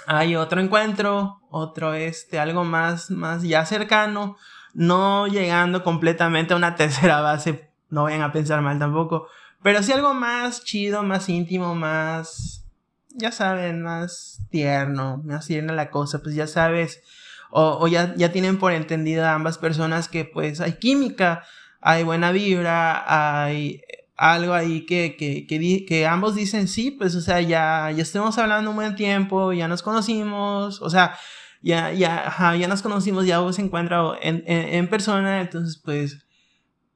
hay 0.07 0.37
otro 0.37 0.61
encuentro, 0.61 1.41
otro 1.49 1.93
este, 1.93 2.39
algo 2.39 2.63
más, 2.63 3.11
más 3.11 3.43
ya 3.43 3.65
cercano, 3.65 4.37
no 4.73 5.27
llegando 5.27 5.83
completamente 5.83 6.53
a 6.53 6.57
una 6.57 6.75
tercera 6.77 7.19
base, 7.19 7.69
no 7.89 8.03
vayan 8.03 8.21
a 8.21 8.31
pensar 8.31 8.61
mal 8.61 8.79
tampoco, 8.79 9.27
pero 9.61 9.83
sí 9.83 9.91
algo 9.91 10.13
más 10.13 10.63
chido, 10.63 11.03
más 11.03 11.27
íntimo, 11.27 11.75
más, 11.75 12.65
ya 13.09 13.33
saben, 13.33 13.81
más 13.81 14.39
tierno, 14.49 15.21
más 15.25 15.47
tierna 15.47 15.73
la 15.73 15.89
cosa, 15.89 16.23
pues 16.23 16.33
ya 16.33 16.47
sabes, 16.47 17.03
o, 17.51 17.85
ya, 17.89 18.15
ya 18.15 18.31
tienen 18.31 18.57
por 18.57 18.71
entendido 18.71 19.27
ambas 19.27 19.57
personas 19.57 20.07
que 20.07 20.23
pues 20.23 20.61
hay 20.61 20.79
química, 20.79 21.43
hay 21.81 22.03
buena 22.03 22.31
vibra, 22.31 23.43
hay 23.43 23.81
algo 24.19 24.53
ahí 24.53 24.85
que, 24.85 25.15
que, 25.17 25.47
que, 25.87 26.05
ambos 26.05 26.35
dicen 26.35 26.67
sí, 26.67 26.91
pues, 26.91 27.15
o 27.15 27.21
sea, 27.21 27.39
ya, 27.39 27.89
ya 27.91 28.03
estemos 28.03 28.37
hablando 28.37 28.71
un 28.71 28.75
buen 28.75 28.95
tiempo, 28.95 29.53
ya 29.53 29.69
nos 29.69 29.81
conocimos, 29.81 30.81
o 30.81 30.89
sea, 30.89 31.17
ya, 31.61 31.93
ya, 31.93 32.55
ya 32.59 32.67
nos 32.67 32.81
conocimos, 32.81 33.25
ya 33.25 33.39
se 33.53 33.61
encuentra 33.61 34.01
en, 34.21 34.43
en, 34.45 34.73
en, 34.75 34.89
persona, 34.89 35.39
entonces, 35.39 35.81
pues, 35.83 36.25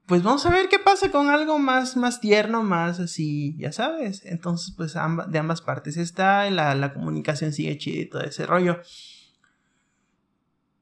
pues 0.06 0.22
vamos 0.22 0.46
a 0.46 0.50
ver 0.50 0.68
qué 0.68 0.80
pasa 0.80 1.12
con 1.12 1.30
algo 1.30 1.58
más, 1.60 1.96
más 1.96 2.20
tierno, 2.20 2.62
más 2.62 3.00
así, 3.00 3.56
ya 3.58 3.72
sabes. 3.72 4.25
Entonces, 4.25 4.74
pues, 4.75 4.94
de 4.94 5.39
ambas 5.39 5.62
partes 5.62 5.96
está, 5.96 6.50
la, 6.51 6.75
la 6.75 6.94
comunicación 6.94 7.53
sigue 7.53 7.77
chida 7.77 8.01
y 8.01 8.10
todo 8.10 8.22
ese 8.22 8.46
rollo. 8.46 8.82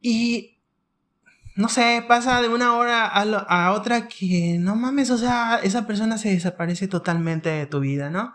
Y 0.02 0.61
no 1.56 1.70
sé, 1.70 2.04
pasa 2.08 2.42
de 2.42 2.48
una 2.48 2.76
hora 2.76 3.08
a, 3.08 3.72
otra 3.74 4.08
que 4.08 4.58
no 4.60 4.76
mames, 4.76 5.10
o 5.12 5.18
sea, 5.18 5.60
esa 5.64 5.86
persona 5.86 6.18
se 6.18 6.30
desaparece 6.30 6.88
totalmente 6.88 7.50
de 7.50 7.66
tu 7.66 7.80
vida, 7.80 8.10
¿no? 8.10 8.34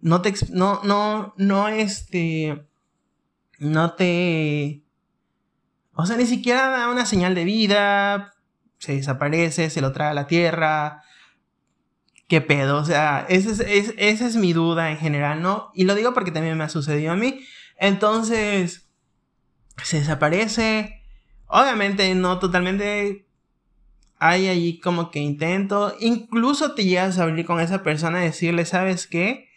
No 0.00 0.22
te, 0.22 0.34
no, 0.50 0.80
no, 0.84 1.34
no, 1.36 1.68
este, 1.68 2.66
no 3.58 3.94
te, 3.94 4.84
o 5.94 6.06
sea, 6.06 6.16
ni 6.16 6.26
siquiera 6.26 6.70
da 6.70 6.90
una 6.90 7.06
señal 7.06 7.34
de 7.34 7.44
vida, 7.44 8.34
se 8.78 8.96
desaparece, 8.96 9.70
se 9.70 9.80
lo 9.80 9.92
trae 9.92 10.10
a 10.10 10.14
la 10.14 10.26
tierra, 10.26 11.02
qué 12.28 12.40
pedo, 12.40 12.78
o 12.78 12.84
sea, 12.84 13.26
es, 13.28 13.46
esa 13.46 14.26
es 14.26 14.36
mi 14.36 14.52
duda 14.52 14.90
en 14.90 14.98
general, 14.98 15.42
¿no? 15.42 15.70
Y 15.74 15.84
lo 15.84 15.94
digo 15.94 16.14
porque 16.14 16.30
también 16.30 16.56
me 16.58 16.64
ha 16.64 16.68
sucedido 16.68 17.12
a 17.12 17.16
mí, 17.16 17.40
entonces, 17.76 18.88
se 19.82 19.98
desaparece, 19.98 21.03
Obviamente 21.56 22.12
no 22.16 22.40
totalmente 22.40 23.28
hay 24.18 24.48
allí 24.48 24.80
como 24.80 25.12
que 25.12 25.20
intento, 25.20 25.94
incluso 26.00 26.74
te 26.74 26.84
llegas 26.84 27.16
a 27.16 27.22
abrir 27.22 27.46
con 27.46 27.60
esa 27.60 27.84
persona 27.84 28.20
y 28.20 28.24
decirle, 28.26 28.64
¿sabes 28.64 29.06
qué? 29.06 29.50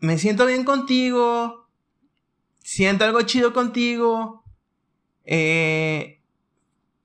Me 0.00 0.18
siento 0.18 0.46
bien 0.46 0.64
contigo, 0.64 1.68
siento 2.58 3.04
algo 3.04 3.22
chido 3.22 3.52
contigo, 3.52 4.42
eh, 5.24 6.20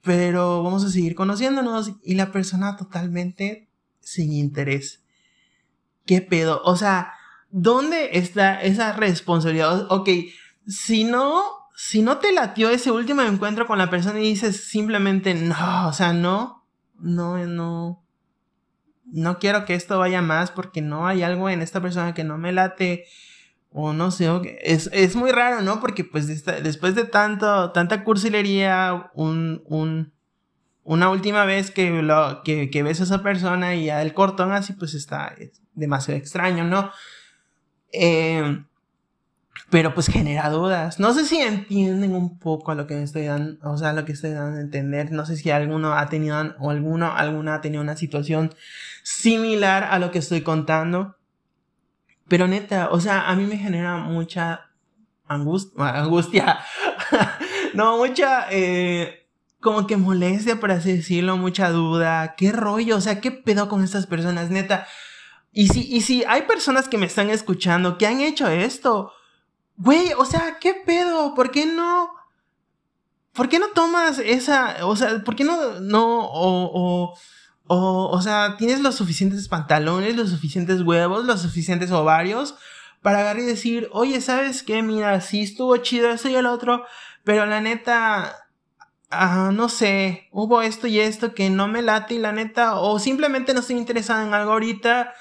pero 0.02 0.64
vamos 0.64 0.84
a 0.84 0.90
seguir 0.90 1.14
conociéndonos 1.14 1.92
y 2.04 2.16
la 2.16 2.32
persona 2.32 2.76
totalmente 2.76 3.70
sin 4.00 4.34
interés. 4.34 5.04
¿Qué 6.08 6.22
pedo? 6.22 6.60
O 6.64 6.76
sea, 6.76 7.14
¿dónde 7.52 8.18
está 8.18 8.64
esa 8.64 8.94
responsabilidad? 8.94 9.86
Ok, 9.92 10.10
si 10.66 11.04
no 11.04 11.59
si 11.82 12.02
no 12.02 12.18
te 12.18 12.34
latió 12.34 12.70
ese 12.70 12.92
último 12.92 13.22
encuentro 13.22 13.66
con 13.66 13.78
la 13.78 13.90
persona 13.90 14.20
y 14.20 14.24
dices 14.24 14.68
simplemente 14.68 15.34
no, 15.34 15.88
o 15.88 15.94
sea, 15.94 16.12
no, 16.12 16.68
no, 17.00 17.38
no, 17.48 18.04
no 19.06 19.40
quiero 19.40 19.64
que 19.64 19.76
esto 19.76 19.98
vaya 19.98 20.22
más 20.22 20.52
porque 20.52 20.82
no 20.82 21.08
hay 21.08 21.24
algo 21.24 21.50
en 21.50 21.62
esta 21.62 21.80
persona 21.80 22.14
que 22.14 22.26
no 22.26 22.38
me 22.38 22.52
late 22.52 23.06
o 23.72 23.94
no 23.94 24.12
sé, 24.12 24.28
es, 24.62 24.90
es 24.92 25.16
muy 25.16 25.32
raro, 25.32 25.62
¿no? 25.62 25.80
Porque 25.80 26.04
pues 26.04 26.28
después 26.44 26.96
de 26.96 27.06
tanto, 27.06 27.72
tanta 27.72 28.04
cursilería, 28.04 29.10
un, 29.14 29.64
un, 29.66 30.12
una 30.84 31.10
última 31.10 31.46
vez 31.46 31.72
que, 31.72 32.02
lo, 32.02 32.42
que, 32.44 32.70
que 32.70 32.84
ves 32.84 33.00
a 33.00 33.06
esa 33.06 33.24
persona 33.24 33.76
y 33.76 33.86
ya 33.86 34.02
el 34.02 34.14
cortón 34.14 34.52
así, 34.52 34.74
pues 34.74 34.96
está 34.96 35.34
demasiado 35.76 36.20
extraño, 36.20 36.66
¿no? 36.66 36.92
Eh, 37.94 38.66
pero 39.70 39.94
pues 39.94 40.08
genera 40.08 40.50
dudas. 40.50 41.00
No 41.00 41.14
sé 41.14 41.26
si 41.26 41.40
entienden 41.40 42.16
un 42.16 42.40
poco 42.40 42.72
a 42.72 42.76
lo 42.76 42.88
que 42.88 42.96
me 42.96 43.04
estoy 43.04 43.26
dando, 43.26 43.58
o 43.70 43.78
sea, 43.78 43.94
lo 43.94 44.04
que 44.04 44.14
estoy 44.14 44.32
dando 44.32 44.58
a 44.58 44.62
entender. 44.62 45.12
No 45.12 45.26
sé 45.26 45.38
si 45.38 45.52
alguno 45.52 45.94
ha 45.94 46.08
tenido, 46.08 46.56
o 46.60 46.72
alguno, 46.72 47.16
alguna 47.16 47.56
ha 47.56 47.62
tenido 47.62 47.82
una 47.84 47.96
situación 47.96 48.54
similar 49.04 49.84
a 49.84 50.00
lo 50.00 50.12
que 50.12 50.20
estoy 50.20 50.42
contando. 50.42 51.18
Pero 52.28 52.48
neta, 52.48 52.90
o 52.92 53.00
sea, 53.00 53.30
a 53.30 53.36
mí 53.36 53.46
me 53.46 53.58
genera 53.58 53.98
mucha 53.98 54.70
angustia, 55.28 55.90
angustia, 55.90 56.60
no, 57.74 57.98
mucha, 57.98 58.48
eh, 58.52 59.28
como 59.60 59.86
que 59.86 59.98
molestia, 59.98 60.60
por 60.60 60.72
así 60.72 60.94
decirlo, 60.94 61.38
mucha 61.38 61.70
duda. 61.70 62.36
¿Qué 62.36 62.52
rollo? 62.52 62.98
O 62.98 63.02
sea, 63.02 63.22
¿qué 63.22 63.32
pedo 63.32 63.70
con 63.70 63.84
estas 63.84 64.08
personas? 64.08 64.50
Neta. 64.50 64.88
Y 65.52 65.68
si, 65.68 65.82
y 65.82 66.02
si 66.02 66.24
hay 66.26 66.44
personas 66.44 66.88
que 66.88 66.98
me 66.98 67.08
están 67.08 67.30
escuchando 67.30 67.98
que 67.98 68.08
han 68.08 68.22
hecho 68.22 68.48
esto, 68.48 69.12
Güey, 69.80 70.12
o 70.18 70.26
sea, 70.26 70.58
¿qué 70.60 70.74
pedo? 70.74 71.34
¿Por 71.36 71.52
qué 71.52 71.66
no? 71.66 72.12
¿Por 73.34 73.48
qué 73.48 73.60
no 73.60 73.68
tomas 73.70 74.20
esa? 74.20 74.86
O 74.86 74.96
sea, 74.98 75.24
¿por 75.24 75.36
qué 75.38 75.46
no, 75.46 75.80
no, 75.80 76.20
o, 76.26 76.70
o, 76.74 77.14
o, 77.68 78.10
o 78.12 78.22
sea, 78.22 78.58
tienes 78.58 78.82
los 78.82 78.96
suficientes 78.96 79.48
pantalones, 79.48 80.18
los 80.18 80.32
suficientes 80.32 80.82
huevos, 80.82 81.24
los 81.24 81.42
suficientes 81.42 81.92
ovarios 81.92 82.56
para 83.02 83.20
agarrar 83.20 83.44
y 83.44 83.46
decir, 83.46 83.88
oye, 83.94 84.20
¿sabes 84.20 84.64
qué? 84.64 84.82
Mira, 84.84 85.22
sí 85.22 85.44
estuvo 85.44 85.78
chido 85.78 86.10
eso 86.10 86.28
y 86.28 86.36
el 86.36 86.46
otro, 86.46 86.84
pero 87.24 87.46
la 87.46 87.62
neta, 87.62 88.36
ah, 89.10 89.52
no 89.54 89.70
sé, 89.70 90.28
hubo 90.34 90.62
esto 90.62 90.88
y 90.88 91.00
esto 91.00 91.34
que 91.34 91.50
no 91.50 91.70
me 91.70 91.82
late 91.82 92.16
y 92.16 92.20
la 92.20 92.34
neta, 92.34 92.76
o 92.82 93.00
simplemente 93.00 93.54
no 93.54 93.62
estoy 93.62 93.78
interesada 93.78 94.28
en 94.28 94.34
algo 94.34 94.52
ahorita, 94.52 95.14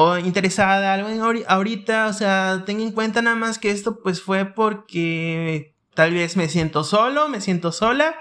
o 0.00 0.16
interesada 0.16 0.94
algo 0.94 1.08
ahorita, 1.48 2.06
o 2.06 2.12
sea, 2.12 2.62
ten 2.64 2.80
en 2.80 2.92
cuenta 2.92 3.20
nada 3.20 3.34
más 3.34 3.58
que 3.58 3.72
esto 3.72 3.98
pues 4.00 4.22
fue 4.22 4.44
porque 4.44 5.74
tal 5.92 6.14
vez 6.14 6.36
me 6.36 6.48
siento 6.48 6.84
solo, 6.84 7.28
me 7.28 7.40
siento 7.40 7.72
sola, 7.72 8.14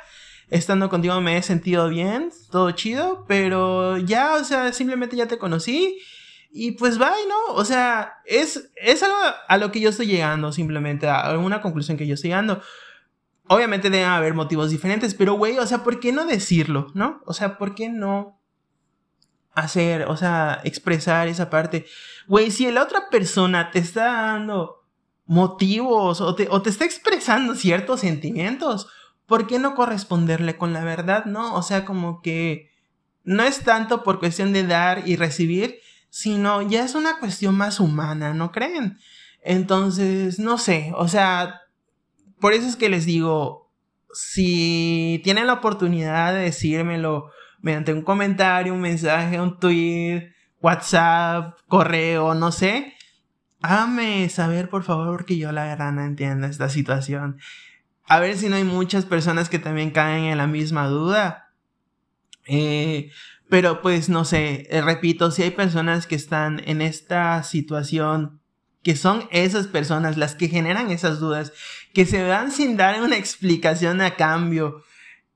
estando 0.49 0.89
contigo 0.89 1.21
me 1.21 1.37
he 1.37 1.43
sentido 1.43 1.87
bien, 1.87 2.31
todo 2.49 2.71
chido, 2.71 3.25
pero 3.27 3.99
ya, 3.99 4.37
o 4.37 4.43
sea, 4.43 4.73
simplemente 4.73 5.15
ya 5.15 5.27
te 5.27 5.37
conocí 5.37 5.99
y 6.49 6.71
pues 6.71 6.97
bye, 6.97 7.09
¿no? 7.29 7.53
O 7.53 7.63
sea, 7.63 8.21
es, 8.25 8.71
es 8.75 9.03
algo 9.03 9.15
a 9.47 9.57
lo 9.57 9.71
que 9.71 9.79
yo 9.79 9.91
estoy 9.91 10.07
llegando, 10.07 10.51
simplemente, 10.51 11.07
a 11.07 11.19
alguna 11.19 11.61
conclusión 11.61 11.95
que 11.95 12.07
yo 12.07 12.15
estoy 12.15 12.31
llegando. 12.31 12.59
Obviamente 13.49 13.91
deben 13.91 14.09
haber 14.09 14.33
motivos 14.33 14.71
diferentes, 14.71 15.13
pero 15.13 15.35
güey, 15.35 15.59
o 15.59 15.67
sea, 15.67 15.83
¿por 15.83 15.99
qué 15.99 16.11
no 16.11 16.25
decirlo, 16.25 16.87
no? 16.95 17.21
O 17.27 17.33
sea, 17.33 17.59
¿por 17.59 17.75
qué 17.75 17.87
no 17.89 18.36
hacer, 19.57 20.03
o 20.03 20.15
sea, 20.15 20.61
expresar 20.63 21.27
esa 21.27 21.49
parte. 21.49 21.85
Güey, 22.27 22.51
si 22.51 22.69
la 22.71 22.83
otra 22.83 23.09
persona 23.09 23.71
te 23.71 23.79
está 23.79 24.05
dando 24.05 24.83
motivos 25.25 26.21
o 26.21 26.35
te, 26.35 26.47
o 26.49 26.61
te 26.61 26.69
está 26.69 26.85
expresando 26.85 27.55
ciertos 27.55 28.01
sentimientos, 28.01 28.87
¿por 29.25 29.47
qué 29.47 29.57
no 29.57 29.73
corresponderle 29.73 30.57
con 30.57 30.73
la 30.73 30.83
verdad, 30.83 31.25
no? 31.25 31.55
O 31.55 31.63
sea, 31.63 31.85
como 31.85 32.21
que 32.21 32.69
no 33.23 33.43
es 33.43 33.63
tanto 33.63 34.03
por 34.03 34.19
cuestión 34.19 34.53
de 34.53 34.65
dar 34.65 35.07
y 35.07 35.15
recibir, 35.15 35.79
sino 36.09 36.61
ya 36.61 36.85
es 36.85 36.93
una 36.93 37.19
cuestión 37.19 37.55
más 37.55 37.79
humana, 37.79 38.35
¿no 38.35 38.51
creen? 38.51 38.99
Entonces, 39.41 40.37
no 40.37 40.59
sé, 40.59 40.91
o 40.95 41.07
sea, 41.07 41.61
por 42.39 42.53
eso 42.53 42.67
es 42.67 42.75
que 42.75 42.89
les 42.89 43.05
digo, 43.05 43.71
si 44.13 45.19
tienen 45.23 45.47
la 45.47 45.53
oportunidad 45.53 46.33
de 46.33 46.41
decírmelo 46.41 47.31
mediante 47.61 47.93
un 47.93 48.01
comentario, 48.01 48.73
un 48.73 48.81
mensaje, 48.81 49.39
un 49.39 49.59
tweet, 49.59 50.33
WhatsApp, 50.61 51.57
correo, 51.67 52.33
no 52.33 52.51
sé, 52.51 52.93
hágame 53.61 54.29
saber 54.29 54.69
por 54.69 54.83
favor 54.83 55.17
porque 55.17 55.37
yo 55.37 55.51
la 55.51 55.65
verdad 55.65 55.91
no 55.91 56.03
entiendo 56.03 56.47
esta 56.47 56.69
situación. 56.69 57.39
A 58.05 58.19
ver 58.19 58.37
si 58.37 58.49
no 58.49 58.55
hay 58.55 58.63
muchas 58.63 59.05
personas 59.05 59.49
que 59.49 59.59
también 59.59 59.91
caen 59.91 60.25
en 60.25 60.37
la 60.37 60.47
misma 60.47 60.87
duda. 60.87 61.51
Eh, 62.45 63.11
pero 63.49 63.81
pues 63.81 64.09
no 64.09 64.25
sé, 64.25 64.67
eh, 64.69 64.81
repito, 64.81 65.31
si 65.31 65.43
hay 65.43 65.51
personas 65.51 66.07
que 66.07 66.15
están 66.15 66.61
en 66.65 66.81
esta 66.81 67.43
situación, 67.43 68.41
que 68.83 68.95
son 68.95 69.27
esas 69.31 69.67
personas 69.67 70.17
las 70.17 70.35
que 70.35 70.47
generan 70.47 70.91
esas 70.91 71.19
dudas, 71.19 71.51
que 71.93 72.05
se 72.05 72.25
van 72.25 72.51
sin 72.51 72.77
dar 72.77 73.01
una 73.01 73.17
explicación 73.17 74.01
a 74.01 74.15
cambio. 74.15 74.83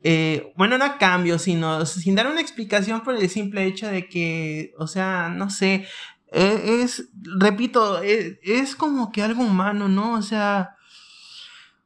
Eh, 0.04 0.52
bueno, 0.56 0.78
no 0.78 0.86
a 0.86 0.98
cambio, 0.98 1.38
sino 1.38 1.86
sin 1.86 2.16
dar 2.16 2.28
una 2.28 2.42
explicación 2.42 3.02
por 3.02 3.16
el 3.16 3.30
simple 3.30 3.66
hecho 3.66 3.88
de 3.88 4.08
que, 4.08 4.74
o 4.80 4.88
sea, 4.88 5.30
no 5.30 5.50
sé, 5.50 5.86
e, 6.32 6.82
es, 6.82 7.10
repito, 7.14 8.02
es, 8.02 8.40
es 8.42 8.76
como 8.76 9.12
que 9.12 9.22
algo 9.22 9.44
humano, 9.44 9.88
¿no? 9.90 10.14
O 10.14 10.22
sea, 10.22 10.76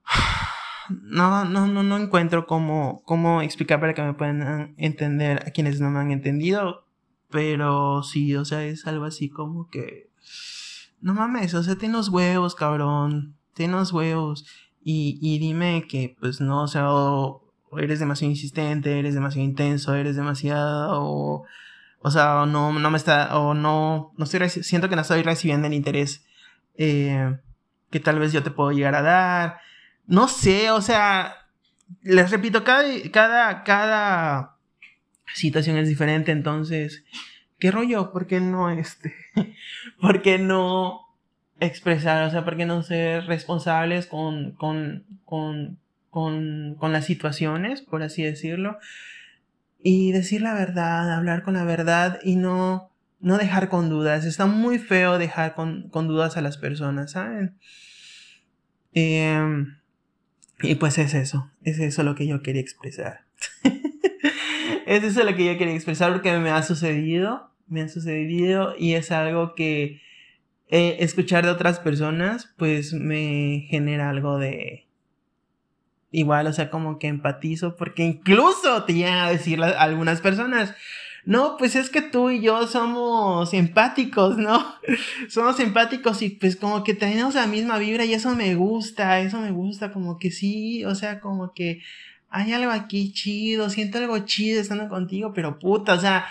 no, 0.90 1.46
no, 1.46 1.68
no, 1.68 1.84
no 1.84 1.98
encuentro 1.98 2.46
cómo, 2.46 3.02
cómo 3.06 3.42
explicar 3.42 3.80
para 3.80 3.94
que 3.94 4.04
me 4.04 4.14
puedan 4.14 4.76
entender 4.78 5.44
a 5.48 5.52
quienes 5.52 5.82
no 5.82 5.90
me 5.90 6.00
han 6.00 6.12
entendido. 6.12 6.86
Pero 7.32 8.04
sí, 8.04 8.36
o 8.36 8.46
sea, 8.46 8.64
es 8.66 8.88
algo 8.88 9.06
así 9.06 9.30
como 9.30 9.70
que. 9.70 10.10
No 11.02 11.14
mames, 11.14 11.54
o 11.54 11.64
sea, 11.64 11.76
tienes 11.76 12.10
huevos, 12.10 12.56
cabrón. 12.56 13.36
Tienes 13.54 13.92
huevos. 13.92 14.46
Y, 14.84 15.18
y 15.22 15.40
dime 15.40 15.86
que, 15.90 16.16
pues 16.20 16.40
no, 16.42 16.64
o 16.64 16.68
sea, 16.68 16.86
eres 17.80 18.00
demasiado 18.00 18.32
insistente, 18.32 19.00
eres 19.00 19.14
demasiado 19.14 19.46
intenso, 19.46 19.96
eres 19.96 20.16
demasiado. 20.16 21.46
O, 22.02 22.12
sea, 22.12 22.46
no, 22.46 22.72
no 22.72 22.92
me 22.92 22.98
está. 22.98 23.38
O 23.38 23.54
no. 23.54 24.14
no 24.18 24.24
estoy 24.26 24.50
siento 24.50 24.90
que 24.90 24.96
no 24.96 25.02
estoy 25.02 25.24
recibiendo 25.24 25.68
el 25.68 25.74
interés 25.74 26.26
eh, 26.78 27.38
que 27.90 28.00
tal 28.00 28.20
vez 28.20 28.34
yo 28.34 28.44
te 28.44 28.52
puedo 28.52 28.72
llegar 28.72 28.96
a 28.96 29.02
dar 29.02 29.66
no 30.08 30.28
sé, 30.28 30.72
o 30.72 30.82
sea, 30.82 31.48
les 32.02 32.32
repito, 32.32 32.64
cada, 32.64 32.88
cada, 33.12 33.64
cada 33.64 34.58
situación 35.34 35.78
es 35.78 35.88
diferente, 35.88 36.32
entonces, 36.32 37.04
¿qué 37.60 37.72
rollo? 37.72 38.12
¿Por 38.12 38.28
qué 38.28 38.40
no 38.40 38.70
este? 38.70 39.16
¿Por 40.02 40.22
qué 40.22 40.38
no 40.38 41.02
expresar? 41.60 42.28
O 42.28 42.32
sea, 42.32 42.46
¿por 42.46 42.58
qué 42.58 42.66
no 42.66 42.84
ser 42.84 43.26
responsables 43.26 44.06
con, 44.06 44.52
con, 44.52 45.06
con, 45.26 45.80
con, 46.16 46.94
las 46.94 47.06
situaciones, 47.06 47.82
por 47.82 48.02
así 48.02 48.24
decirlo? 48.24 48.78
Y 49.84 50.14
decir 50.14 50.42
la 50.42 50.54
verdad, 50.54 51.14
hablar 51.14 51.44
con 51.44 51.56
la 51.56 51.66
verdad 51.66 52.20
y 52.24 52.38
no, 52.38 52.90
no 53.20 53.38
dejar 53.38 53.68
con 53.68 53.90
dudas. 53.90 54.24
Está 54.24 54.46
muy 54.46 54.80
feo 54.80 55.18
dejar 55.18 55.56
con, 55.56 55.90
con 55.90 56.08
dudas 56.08 56.38
a 56.38 56.42
las 56.42 56.58
personas, 56.58 57.12
¿saben? 57.12 57.58
Eh, 58.94 59.66
y 60.62 60.76
pues 60.76 60.98
es 61.00 61.14
eso, 61.14 61.52
es 61.64 61.80
eso 61.80 62.04
lo 62.04 62.16
que 62.16 62.28
yo 62.28 62.42
quería 62.42 62.62
expresar. 62.62 63.26
es 64.86 65.04
eso 65.04 65.22
lo 65.26 65.36
que 65.36 65.46
yo 65.46 65.58
quería 65.58 65.76
expresar 65.76 66.14
porque 66.14 66.38
me 66.40 66.50
ha 66.50 66.64
sucedido, 66.64 67.52
me 67.68 67.82
ha 67.82 67.90
sucedido 67.90 68.74
y 68.80 68.94
es 68.94 69.12
algo 69.12 69.54
que 69.54 70.00
eh, 70.70 70.96
escuchar 71.02 71.44
de 71.44 71.52
otras 71.52 71.80
personas 71.80 72.54
pues 72.58 72.94
me 72.94 73.68
genera 73.70 74.10
algo 74.10 74.40
de 74.40 74.85
igual, 76.16 76.48
o 76.48 76.54
sea, 76.54 76.70
como 76.70 76.98
que 76.98 77.08
empatizo 77.08 77.76
porque 77.76 78.04
incluso 78.04 78.84
te 78.84 78.94
llegan 78.94 79.20
a 79.20 79.30
decir 79.30 79.62
algunas 79.62 80.22
personas, 80.22 80.74
no, 81.26 81.58
pues 81.58 81.76
es 81.76 81.90
que 81.90 82.02
tú 82.02 82.30
y 82.30 82.42
yo 82.42 82.68
somos 82.68 83.54
empáticos, 83.54 84.38
¿no? 84.38 84.76
somos 85.30 85.60
empáticos 85.60 86.22
y 86.22 86.30
pues 86.30 86.56
como 86.56 86.84
que 86.84 86.94
tenemos 86.94 87.36
la 87.36 87.48
misma 87.48 87.78
vibra 87.80 88.06
y 88.06 88.14
eso 88.14 88.36
me 88.36 88.56
gusta, 88.56 89.20
eso 89.20 89.40
me 89.40 89.52
gusta, 89.52 89.92
como 89.92 90.18
que 90.18 90.32
sí, 90.32 90.86
o 90.86 90.96
sea, 90.96 91.20
como 91.20 91.54
que 91.54 91.82
hay 92.30 92.54
algo 92.54 92.72
aquí 92.72 93.12
chido, 93.12 93.70
siento 93.70 93.98
algo 93.98 94.20
chido 94.20 94.62
estando 94.62 94.88
contigo, 94.88 95.34
pero 95.34 95.60
puta, 95.60 95.94
o 95.94 96.00
sea, 96.00 96.28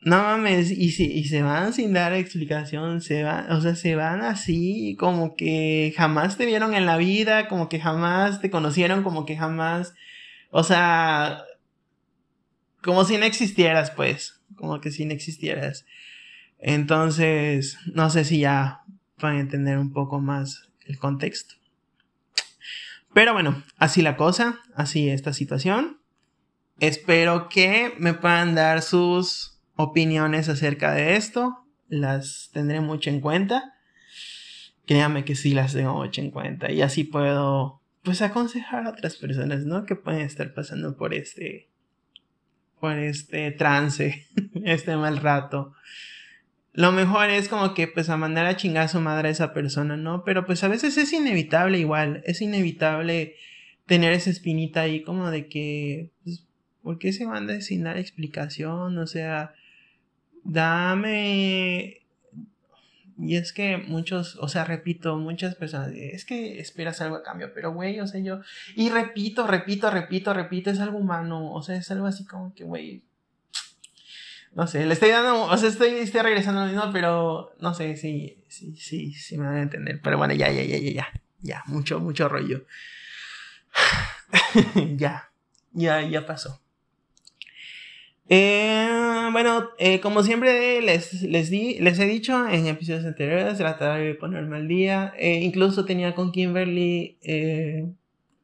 no 0.00 0.22
mames, 0.22 0.70
y, 0.70 0.90
si, 0.90 1.04
y 1.04 1.24
se 1.24 1.42
van 1.42 1.72
sin 1.72 1.92
dar 1.92 2.12
explicación, 2.12 3.00
se 3.00 3.22
van, 3.22 3.50
o 3.50 3.60
sea, 3.60 3.74
se 3.74 3.96
van 3.96 4.22
así, 4.22 4.96
como 4.98 5.34
que 5.34 5.92
jamás 5.96 6.36
te 6.36 6.46
vieron 6.46 6.74
en 6.74 6.86
la 6.86 6.96
vida, 6.96 7.48
como 7.48 7.68
que 7.68 7.80
jamás 7.80 8.40
te 8.40 8.50
conocieron, 8.50 9.02
como 9.02 9.26
que 9.26 9.36
jamás, 9.36 9.94
o 10.50 10.62
sea, 10.62 11.42
como 12.82 13.04
si 13.04 13.16
no 13.16 13.24
existieras, 13.24 13.90
pues, 13.90 14.40
como 14.54 14.80
que 14.80 14.90
si 14.90 15.04
no 15.06 15.12
existieras. 15.12 15.86
Entonces, 16.58 17.78
no 17.92 18.10
sé 18.10 18.24
si 18.24 18.40
ya 18.40 18.82
pueden 19.18 19.38
entender 19.38 19.78
un 19.78 19.92
poco 19.92 20.20
más 20.20 20.68
el 20.86 20.98
contexto. 20.98 21.54
Pero 23.12 23.32
bueno, 23.32 23.62
así 23.78 24.02
la 24.02 24.16
cosa, 24.16 24.60
así 24.74 25.08
esta 25.08 25.32
situación. 25.32 25.98
Espero 26.78 27.48
que 27.48 27.94
me 27.98 28.12
puedan 28.12 28.54
dar 28.54 28.82
sus 28.82 29.55
opiniones 29.76 30.48
acerca 30.48 30.92
de 30.92 31.16
esto. 31.16 31.64
Las 31.88 32.50
tendré 32.52 32.80
mucho 32.80 33.10
en 33.10 33.20
cuenta. 33.20 33.74
Créanme 34.86 35.24
que 35.24 35.34
sí 35.34 35.54
las 35.54 35.72
tengo 35.72 35.94
mucho 35.94 36.20
en 36.20 36.30
cuenta. 36.30 36.70
Y 36.72 36.82
así 36.82 37.04
puedo, 37.04 37.80
pues, 38.02 38.22
aconsejar 38.22 38.86
a 38.86 38.90
otras 38.90 39.16
personas, 39.16 39.64
¿no? 39.64 39.84
Que 39.84 39.96
pueden 39.96 40.22
estar 40.22 40.52
pasando 40.54 40.96
por 40.96 41.14
este, 41.14 41.68
por 42.80 42.98
este 42.98 43.50
trance, 43.52 44.26
este 44.64 44.96
mal 44.96 45.18
rato. 45.18 45.74
Lo 46.76 46.92
mejor 46.92 47.30
es 47.30 47.48
como 47.48 47.72
que 47.72 47.88
pues 47.88 48.10
a 48.10 48.18
mandar 48.18 48.44
a 48.44 48.58
chingar 48.58 48.84
a 48.84 48.88
su 48.88 49.00
madre 49.00 49.28
a 49.28 49.30
esa 49.30 49.54
persona, 49.54 49.96
¿no? 49.96 50.24
Pero 50.24 50.44
pues 50.44 50.62
a 50.62 50.68
veces 50.68 50.98
es 50.98 51.10
inevitable 51.14 51.78
igual, 51.78 52.22
es 52.26 52.42
inevitable 52.42 53.36
tener 53.86 54.12
esa 54.12 54.28
espinita 54.28 54.82
ahí 54.82 55.02
como 55.02 55.30
de 55.30 55.48
que, 55.48 56.10
pues, 56.22 56.44
¿por 56.82 56.98
qué 56.98 57.14
se 57.14 57.26
manda 57.26 57.58
sin 57.62 57.84
dar 57.84 57.96
explicación? 57.96 58.98
O 58.98 59.06
sea, 59.06 59.54
dame 60.46 62.06
y 63.18 63.36
es 63.36 63.52
que 63.52 63.78
muchos, 63.78 64.36
o 64.36 64.48
sea, 64.48 64.64
repito, 64.64 65.16
muchas 65.16 65.54
personas, 65.54 65.92
es 65.94 66.26
que 66.26 66.60
esperas 66.60 67.00
algo 67.00 67.16
a 67.16 67.22
cambio, 67.22 67.50
pero 67.54 67.72
güey, 67.72 67.98
o 68.00 68.06
sea, 68.06 68.20
yo, 68.20 68.40
y 68.74 68.90
repito, 68.90 69.46
repito, 69.46 69.90
repito, 69.90 70.34
repito, 70.34 70.70
es 70.70 70.80
algo 70.80 70.98
humano, 70.98 71.52
o 71.52 71.62
sea, 71.62 71.76
es 71.76 71.90
algo 71.90 72.06
así 72.06 72.26
como 72.26 72.54
que, 72.54 72.64
güey, 72.64 73.02
no 74.54 74.66
sé, 74.66 74.84
le 74.84 74.92
estoy 74.92 75.10
dando, 75.10 75.44
o 75.44 75.56
sea, 75.56 75.68
estoy, 75.68 75.90
estoy 75.94 76.20
regresando 76.20 76.60
a 76.60 76.66
lo 76.66 76.72
mismo, 76.72 76.92
pero 76.92 77.54
no 77.58 77.72
sé 77.72 77.96
si, 77.96 78.44
sí, 78.48 78.76
sí, 78.76 79.14
sí 79.14 79.38
me 79.38 79.46
van 79.46 79.56
a 79.56 79.62
entender, 79.62 80.00
pero 80.02 80.18
bueno, 80.18 80.34
ya, 80.34 80.50
ya, 80.50 80.62
ya, 80.62 80.76
ya, 80.76 80.90
ya, 80.90 81.08
ya, 81.40 81.62
mucho, 81.66 82.00
mucho 82.00 82.28
rollo. 82.28 82.66
ya, 84.96 85.30
ya, 85.72 86.02
ya 86.02 86.26
pasó. 86.26 86.60
Eh, 88.28 89.28
bueno, 89.32 89.68
eh, 89.78 90.00
como 90.00 90.22
siempre 90.22 90.80
les, 90.82 91.22
les, 91.22 91.50
di, 91.50 91.78
les 91.78 91.98
he 91.98 92.06
dicho 92.06 92.48
en 92.48 92.66
episodios 92.66 93.04
anteriores, 93.04 93.58
tratar 93.58 94.00
de 94.00 94.14
ponerme 94.14 94.56
al 94.56 94.68
día. 94.68 95.14
Eh, 95.18 95.40
incluso 95.42 95.84
tenía 95.84 96.14
con 96.14 96.32
Kimberly 96.32 97.18
eh, 97.22 97.86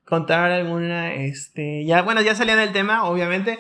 contar 0.05 0.51
alguna, 0.51 1.15
este, 1.15 1.85
ya, 1.85 2.03
bueno, 2.03 2.23
ya 2.23 2.35
salía 2.35 2.57
del 2.57 2.73
tema, 2.73 3.05
obviamente, 3.05 3.59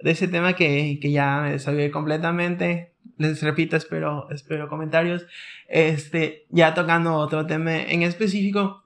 de 0.00 0.10
ese 0.10 0.28
tema 0.28 0.54
que, 0.54 0.98
que 1.00 1.10
ya 1.10 1.40
me 1.42 1.52
desahogué 1.52 1.90
completamente. 1.90 2.92
Les 3.16 3.40
repito, 3.42 3.76
espero, 3.76 4.28
espero 4.30 4.68
comentarios. 4.68 5.26
Este, 5.68 6.46
ya 6.50 6.74
tocando 6.74 7.14
otro 7.14 7.46
tema 7.46 7.76
en 7.82 8.02
específico. 8.02 8.84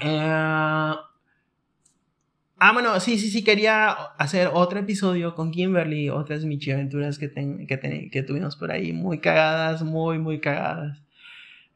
Eh, 0.00 0.94
Ah, 2.60 2.72
bueno, 2.72 2.98
sí, 2.98 3.18
sí, 3.18 3.30
sí, 3.30 3.44
quería 3.44 3.90
hacer 4.18 4.50
otro 4.52 4.80
episodio 4.80 5.34
con 5.36 5.52
Kimberly, 5.52 6.10
otras 6.10 6.44
Michi 6.44 6.72
aventuras 6.72 7.16
que, 7.18 7.30
que, 7.30 8.10
que 8.10 8.22
tuvimos 8.24 8.56
por 8.56 8.72
ahí, 8.72 8.92
muy 8.92 9.20
cagadas, 9.20 9.82
muy, 9.82 10.18
muy 10.18 10.40
cagadas. 10.40 11.00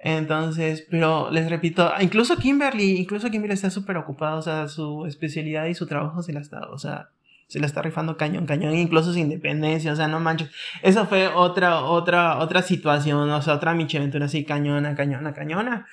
Entonces, 0.01 0.85
pero 0.91 1.31
les 1.31 1.49
repito, 1.49 1.93
incluso 2.01 2.37
Kimberly, 2.37 2.97
incluso 2.99 3.31
Kimberly 3.31 3.55
está 3.55 3.71
súper 3.71 3.97
ocupada, 3.97 4.35
o 4.37 4.43
sea, 4.43 4.67
su 4.67 5.07
especialidad 5.07 5.67
y 5.67 5.75
su 5.75 5.87
trabajo 5.87 6.23
se 6.23 6.33
la 6.33 6.41
está, 6.41 6.69
o 6.71 6.79
sea, 6.79 7.11
se 7.47 7.61
la 7.61 7.67
está 7.67 7.83
rifando 7.83 8.17
cañón, 8.17 8.47
cañón, 8.47 8.75
incluso 8.75 9.13
su 9.13 9.19
independencia, 9.21 9.93
o 9.93 9.97
sea, 9.97 10.09
no 10.09 10.19
manches. 10.19 10.51
Eso 10.83 11.07
fue 11.07 11.29
otra, 11.29 11.83
otra, 11.85 12.39
otra 12.39 12.63
situación, 12.63 13.31
o 13.31 13.43
sea, 13.43 13.55
otra 13.55 13.75
Michi 13.75 13.99
aventura 13.99 14.27
así, 14.27 14.45
cañona, 14.45 14.97
cañona, 14.97 15.33
cañona 15.33 15.87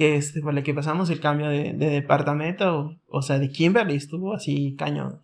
que 0.00 0.16
este, 0.16 0.40
por 0.40 0.54
la 0.54 0.62
que 0.62 0.72
pasamos 0.72 1.10
el 1.10 1.20
cambio 1.20 1.50
de, 1.50 1.74
departamento, 1.74 2.96
o 3.06 3.20
sea, 3.20 3.38
de 3.38 3.50
Kimberly 3.50 3.96
estuvo 3.96 4.32
así 4.32 4.74
cañón. 4.78 5.20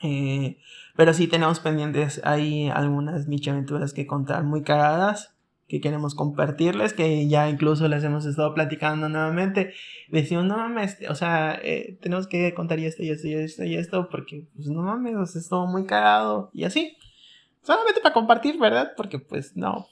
Eh, 0.00 0.58
pero 0.94 1.12
sí 1.12 1.26
tenemos 1.26 1.58
pendientes, 1.58 2.20
hay 2.22 2.68
algunas 2.68 3.26
Michi 3.26 3.50
aventuras 3.50 3.92
que 3.92 4.06
contar 4.06 4.44
muy 4.44 4.62
cagadas. 4.62 5.34
que 5.66 5.80
queremos 5.80 6.14
compartirles, 6.14 6.92
que 6.92 7.26
ya 7.28 7.50
incluso 7.50 7.88
les 7.88 8.04
hemos 8.04 8.26
estado 8.26 8.54
platicando 8.54 9.08
nuevamente. 9.08 9.74
Decimos, 10.08 10.44
no 10.44 10.56
mames, 10.56 10.96
o 11.10 11.16
sea, 11.16 11.58
eh, 11.60 11.98
tenemos 12.00 12.28
que 12.28 12.54
contar 12.54 12.78
esto 12.78 13.02
y 13.02 13.10
esto 13.10 13.26
y 13.26 13.34
esto 13.34 13.64
y 13.64 13.74
esto, 13.74 14.08
porque, 14.08 14.46
pues 14.54 14.68
no 14.68 14.82
mames, 14.82 15.16
o 15.16 15.26
sea, 15.26 15.40
es 15.40 15.48
todo 15.48 15.66
muy 15.66 15.84
cagado 15.84 16.50
y 16.54 16.62
así. 16.62 16.96
Solamente 17.62 18.00
para 18.00 18.14
compartir, 18.14 18.56
¿verdad? 18.58 18.92
Porque, 18.96 19.18
pues, 19.18 19.56
no, 19.56 19.88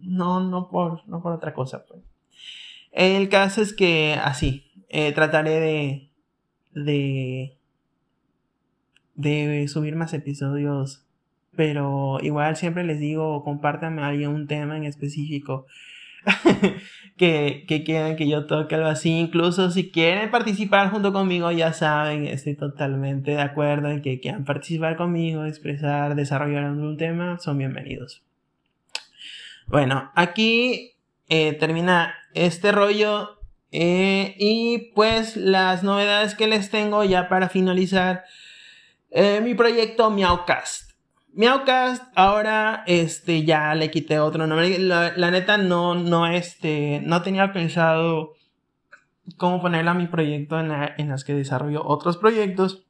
no, 0.00 0.40
no 0.40 0.68
por, 0.68 1.08
no 1.08 1.22
por 1.22 1.32
otra 1.32 1.54
cosa, 1.54 1.84
pues. 1.86 2.13
El 2.94 3.28
caso 3.28 3.60
es 3.60 3.74
que, 3.74 4.14
así, 4.14 4.72
eh, 4.88 5.12
trataré 5.12 5.60
de, 5.60 6.10
de, 6.72 7.58
de 9.14 9.68
subir 9.68 9.96
más 9.96 10.14
episodios 10.14 11.04
pero 11.56 12.18
igual 12.22 12.56
siempre 12.56 12.84
les 12.84 12.98
digo, 12.98 13.42
compártanme 13.44 14.26
un 14.28 14.46
tema 14.46 14.76
en 14.76 14.84
específico 14.84 15.66
que, 17.16 17.64
que 17.68 17.84
quieran 17.84 18.16
que 18.16 18.28
yo 18.28 18.46
toque 18.46 18.74
algo 18.74 18.88
así. 18.88 19.10
Incluso 19.10 19.70
si 19.70 19.90
quieren 19.90 20.30
participar 20.30 20.90
junto 20.90 21.12
conmigo, 21.12 21.50
ya 21.52 21.72
saben, 21.72 22.26
estoy 22.26 22.54
totalmente 22.54 23.32
de 23.32 23.40
acuerdo 23.40 23.88
en 23.88 24.02
que 24.02 24.20
quieran 24.20 24.44
participar 24.44 24.96
conmigo, 24.96 25.44
expresar, 25.44 26.14
desarrollar 26.14 26.64
un 26.70 26.96
tema, 26.96 27.38
son 27.38 27.58
bienvenidos. 27.58 28.22
Bueno, 29.66 30.10
aquí 30.14 30.93
eh, 31.28 31.54
termina 31.54 32.14
este 32.34 32.72
rollo 32.72 33.38
eh, 33.72 34.36
y 34.38 34.92
pues 34.94 35.36
las 35.36 35.82
novedades 35.82 36.34
que 36.34 36.46
les 36.46 36.70
tengo 36.70 37.02
ya 37.02 37.28
para 37.28 37.48
finalizar 37.48 38.24
eh, 39.10 39.40
mi 39.42 39.54
proyecto 39.54 40.10
Miaucast. 40.10 40.92
Miaucast, 41.32 42.04
ahora 42.14 42.84
este, 42.86 43.44
ya 43.44 43.74
le 43.74 43.90
quité 43.90 44.20
otro 44.20 44.46
nombre. 44.46 44.78
La, 44.78 45.30
neta 45.30 45.56
no, 45.56 45.96
no, 45.96 46.26
este, 46.28 47.00
no 47.04 47.22
tenía 47.22 47.52
pensado 47.52 48.34
cómo 49.36 49.60
ponerla 49.60 49.92
a 49.92 49.94
mi 49.94 50.06
proyecto 50.06 50.60
en, 50.60 50.68
la, 50.68 50.94
las 50.96 51.24
que 51.24 51.34
desarrollo 51.34 51.84
otros 51.84 52.16
proyectos. 52.16 52.84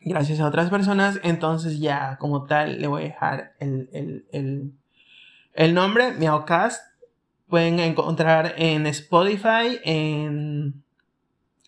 Gracias 0.00 0.40
a 0.40 0.46
otras 0.46 0.70
personas. 0.70 1.20
Entonces 1.22 1.78
ya 1.78 2.16
como 2.18 2.46
tal 2.46 2.80
le 2.80 2.88
voy 2.88 3.02
a 3.02 3.04
dejar 3.06 3.52
el, 3.60 3.88
el, 3.92 4.26
el, 4.32 4.72
el 5.52 5.74
nombre, 5.74 6.12
Miaucast. 6.12 6.93
Pueden 7.48 7.78
encontrar 7.80 8.54
en 8.56 8.86
Spotify, 8.86 9.78
en 9.84 10.82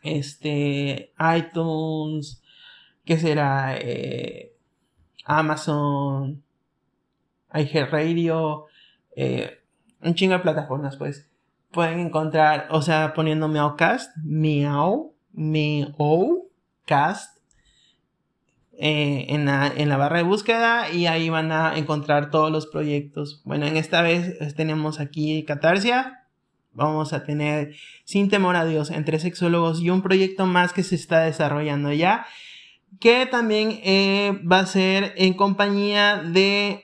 este, 0.03 1.12
iTunes, 1.37 2.43
¿qué 3.05 3.19
será? 3.19 3.77
Eh, 3.77 4.53
Amazon, 5.25 6.43
iHeartRadio, 7.53 8.67
eh, 9.15 9.59
un 10.01 10.15
chingo 10.15 10.35
de 10.35 10.41
plataformas, 10.41 10.97
pues. 10.97 11.29
Pueden 11.73 11.99
encontrar, 12.01 12.69
o 12.71 12.81
sea, 12.81 13.12
poniendo 13.12 13.49
Meowcast, 13.49 14.17
Meow, 14.19 15.15
Meowcast, 15.33 16.47
eh, 18.79 19.27
en, 19.31 19.47
la, 19.47 19.73
en 19.75 19.89
la 19.89 19.97
barra 19.97 20.19
de 20.19 20.23
búsqueda 20.23 20.91
y 20.91 21.07
ahí 21.07 21.31
van 21.31 21.51
a 21.51 21.79
encontrar 21.79 22.31
todos 22.31 22.53
los 22.53 22.67
proyectos. 22.67 23.41
Bueno, 23.45 23.65
en 23.65 23.79
esta 23.79 24.03
vez 24.03 24.37
eh, 24.39 24.53
tenemos 24.55 25.01
aquí 25.01 25.45
Catarsia. 25.45 26.27
Vamos 26.75 27.15
a 27.15 27.25
tener 27.25 27.75
Sin 28.05 28.29
Temor 28.29 28.55
a 28.55 28.67
Dios 28.67 28.91
entre 28.91 29.19
sexólogos 29.19 29.81
y 29.81 29.89
un 29.89 30.03
proyecto 30.03 30.45
más 30.45 30.75
que 30.75 30.83
se 30.83 30.95
está 30.95 31.21
desarrollando 31.21 31.91
ya 31.91 32.27
que 33.01 33.25
también 33.25 33.81
eh, 33.83 34.39
va 34.51 34.61
a 34.61 34.67
ser 34.67 35.15
en 35.17 35.35
compañía 35.35 36.23
de 36.23 36.83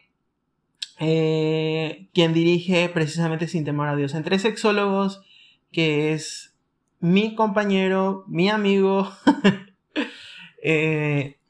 quien 0.98 2.32
dirige 2.32 2.88
precisamente 2.88 3.48
Sin 3.48 3.64
Temor 3.64 3.88
a 3.88 3.96
Dios, 3.96 4.14
entre 4.14 4.38
sexólogos, 4.38 5.20
que 5.72 6.12
es 6.12 6.54
mi 7.00 7.34
compañero, 7.34 8.24
mi 8.28 8.48
amigo. 8.48 9.10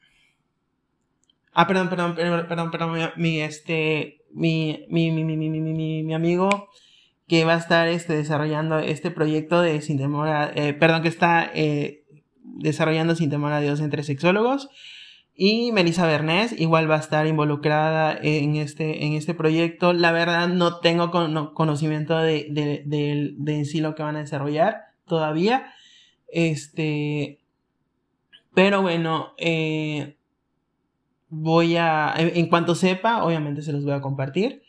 ah, 1.52 1.66
perdón, 1.66 1.88
perdón, 1.88 2.14
perdón, 2.14 2.70
perdón, 2.70 3.12
mi, 3.16 3.40
este, 3.40 4.24
mi, 4.32 4.86
mi, 4.88 5.10
mi, 5.10 5.24
mi, 5.24 5.36
mi, 5.36 6.02
mi, 6.02 6.14
amigo 6.14 6.68
que 7.26 7.44
va 7.44 7.54
a 7.54 7.58
estar 7.58 7.88
este, 7.88 8.14
desarrollando 8.14 8.78
este 8.78 9.10
proyecto 9.10 9.62
de 9.62 9.80
Sin 9.80 9.98
Temor 9.98 10.28
a, 10.28 10.52
perdón, 10.78 11.02
que 11.02 11.08
está 11.08 11.50
desarrollando 12.42 13.14
Sin 13.14 13.30
temor 13.30 13.52
a 13.52 13.60
Dios 13.60 13.80
entre 13.80 14.02
sexólogos. 14.02 14.68
Y 15.34 15.72
Melissa 15.72 16.06
Bernés 16.06 16.52
igual 16.60 16.90
va 16.90 16.96
a 16.96 17.00
estar 17.00 17.26
involucrada 17.26 18.18
en 18.22 18.56
este, 18.56 19.06
en 19.06 19.14
este 19.14 19.32
proyecto. 19.32 19.94
La 19.94 20.12
verdad 20.12 20.48
no 20.48 20.78
tengo 20.80 21.10
conocimiento 21.54 22.18
de, 22.18 22.48
de, 22.50 23.34
en 23.46 23.66
sí 23.66 23.80
lo 23.80 23.94
que 23.94 24.02
van 24.02 24.16
a 24.16 24.20
desarrollar 24.20 24.92
todavía. 25.06 25.72
Este, 26.28 27.40
pero 28.54 28.82
bueno, 28.82 29.32
eh, 29.38 30.16
voy 31.35 31.77
a, 31.79 32.12
en 32.18 32.47
cuanto 32.47 32.75
sepa, 32.75 33.25
obviamente 33.25 33.62
se 33.62 33.73
los 33.73 33.85
voy 33.85 33.95
a 33.95 34.03
compartir. 34.03 34.62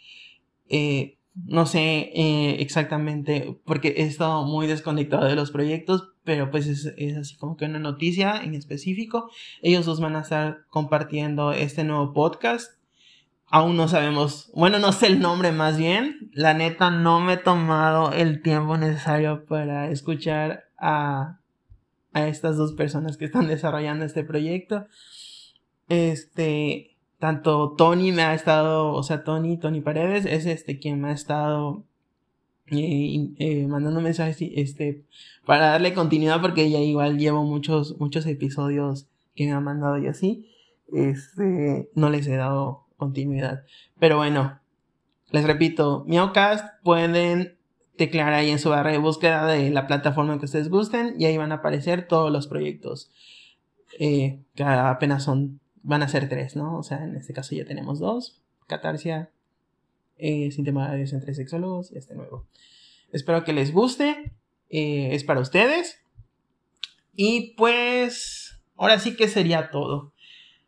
Eh, 0.69 1.19
no 1.45 1.65
sé 1.65 2.11
eh, 2.15 2.61
exactamente, 2.61 3.59
porque 3.65 3.89
he 3.97 4.03
estado 4.03 4.45
muy 4.45 4.65
desconectado 4.65 5.25
de 5.25 5.35
los 5.35 5.51
proyectos, 5.51 6.13
pero 6.23 6.51
pues 6.51 6.67
es, 6.67 6.93
es, 6.97 7.17
así 7.17 7.35
como 7.35 7.57
que 7.57 7.65
una 7.65 7.79
noticia 7.79 8.41
en 8.41 8.53
específico. 8.53 9.29
Ellos 9.61 9.85
dos 9.85 9.99
van 9.99 10.15
a 10.15 10.21
estar 10.21 10.65
compartiendo 10.69 11.51
este 11.51 11.83
nuevo 11.83 12.13
podcast. 12.13 12.79
Aún 13.47 13.75
no 13.75 13.89
sabemos, 13.89 14.49
bueno, 14.55 14.79
no 14.79 14.93
sé 14.93 15.07
el 15.07 15.19
nombre 15.19 15.51
más 15.51 15.77
bien. 15.77 16.31
La 16.31 16.53
neta 16.53 16.91
no 16.91 17.19
me 17.19 17.33
he 17.33 17.37
tomado 17.37 18.13
el 18.13 18.41
tiempo 18.41 18.77
necesario 18.77 19.43
para 19.45 19.91
escuchar 19.91 20.63
a, 20.77 21.41
a 22.13 22.27
estas 22.27 22.55
dos 22.55 22.71
personas 22.71 23.17
que 23.17 23.25
están 23.25 23.47
desarrollando 23.47 24.05
este 24.05 24.23
proyecto. 24.23 24.87
Este, 25.89 26.95
tanto 27.19 27.71
Tony 27.77 28.11
me 28.11 28.23
ha 28.23 28.33
estado, 28.33 28.93
o 28.93 29.03
sea, 29.03 29.23
Tony, 29.23 29.57
Tony 29.57 29.81
Paredes, 29.81 30.25
es 30.25 30.45
este 30.45 30.79
quien 30.79 31.01
me 31.01 31.09
ha 31.09 31.13
estado 31.13 31.83
eh, 32.67 33.29
eh, 33.39 33.67
mandando 33.67 34.01
mensajes 34.01 34.37
este, 34.39 35.03
para 35.45 35.67
darle 35.67 35.93
continuidad 35.93 36.41
porque 36.41 36.69
ya 36.69 36.79
igual 36.79 37.17
llevo 37.17 37.43
muchos, 37.43 37.99
muchos 37.99 38.25
episodios 38.25 39.07
que 39.35 39.45
me 39.45 39.51
han 39.51 39.63
mandado 39.63 39.97
y 39.97 40.07
así, 40.07 40.49
este, 40.91 41.89
no 41.95 42.09
les 42.09 42.27
he 42.27 42.35
dado 42.35 42.85
continuidad. 42.97 43.63
Pero 43.99 44.17
bueno, 44.17 44.59
les 45.31 45.45
repito, 45.45 46.03
Miocast 46.07 46.65
pueden 46.83 47.57
teclear 47.97 48.33
ahí 48.33 48.49
en 48.49 48.59
su 48.59 48.69
barra 48.69 48.91
de 48.91 48.97
búsqueda 48.97 49.45
de 49.47 49.69
la 49.69 49.87
plataforma 49.87 50.39
que 50.39 50.45
ustedes 50.45 50.69
gusten 50.69 51.15
y 51.19 51.25
ahí 51.25 51.37
van 51.37 51.51
a 51.51 51.55
aparecer 51.55 52.07
todos 52.07 52.31
los 52.31 52.47
proyectos. 52.47 53.11
Eh, 53.99 54.39
que 54.55 54.63
apenas 54.63 55.23
son 55.23 55.59
van 55.83 56.01
a 56.01 56.07
ser 56.07 56.27
tres, 56.29 56.55
¿no? 56.55 56.77
O 56.77 56.83
sea, 56.83 57.03
en 57.03 57.15
este 57.15 57.33
caso 57.33 57.53
ya 57.55 57.65
tenemos 57.65 57.99
dos, 57.99 58.41
Catarsia, 58.67 59.29
eh, 60.17 60.49
sin 60.51 60.63
Dios 60.63 61.13
entre 61.13 61.33
sexólogos 61.35 61.91
y 61.91 61.97
este 61.97 62.15
nuevo. 62.15 62.47
Espero 63.11 63.43
que 63.43 63.53
les 63.53 63.71
guste, 63.71 64.33
eh, 64.69 65.09
es 65.11 65.23
para 65.23 65.41
ustedes. 65.41 66.01
Y 67.15 67.53
pues, 67.57 68.59
ahora 68.75 68.97
sí 68.99 69.15
que 69.15 69.27
sería 69.27 69.69
todo. 69.69 70.13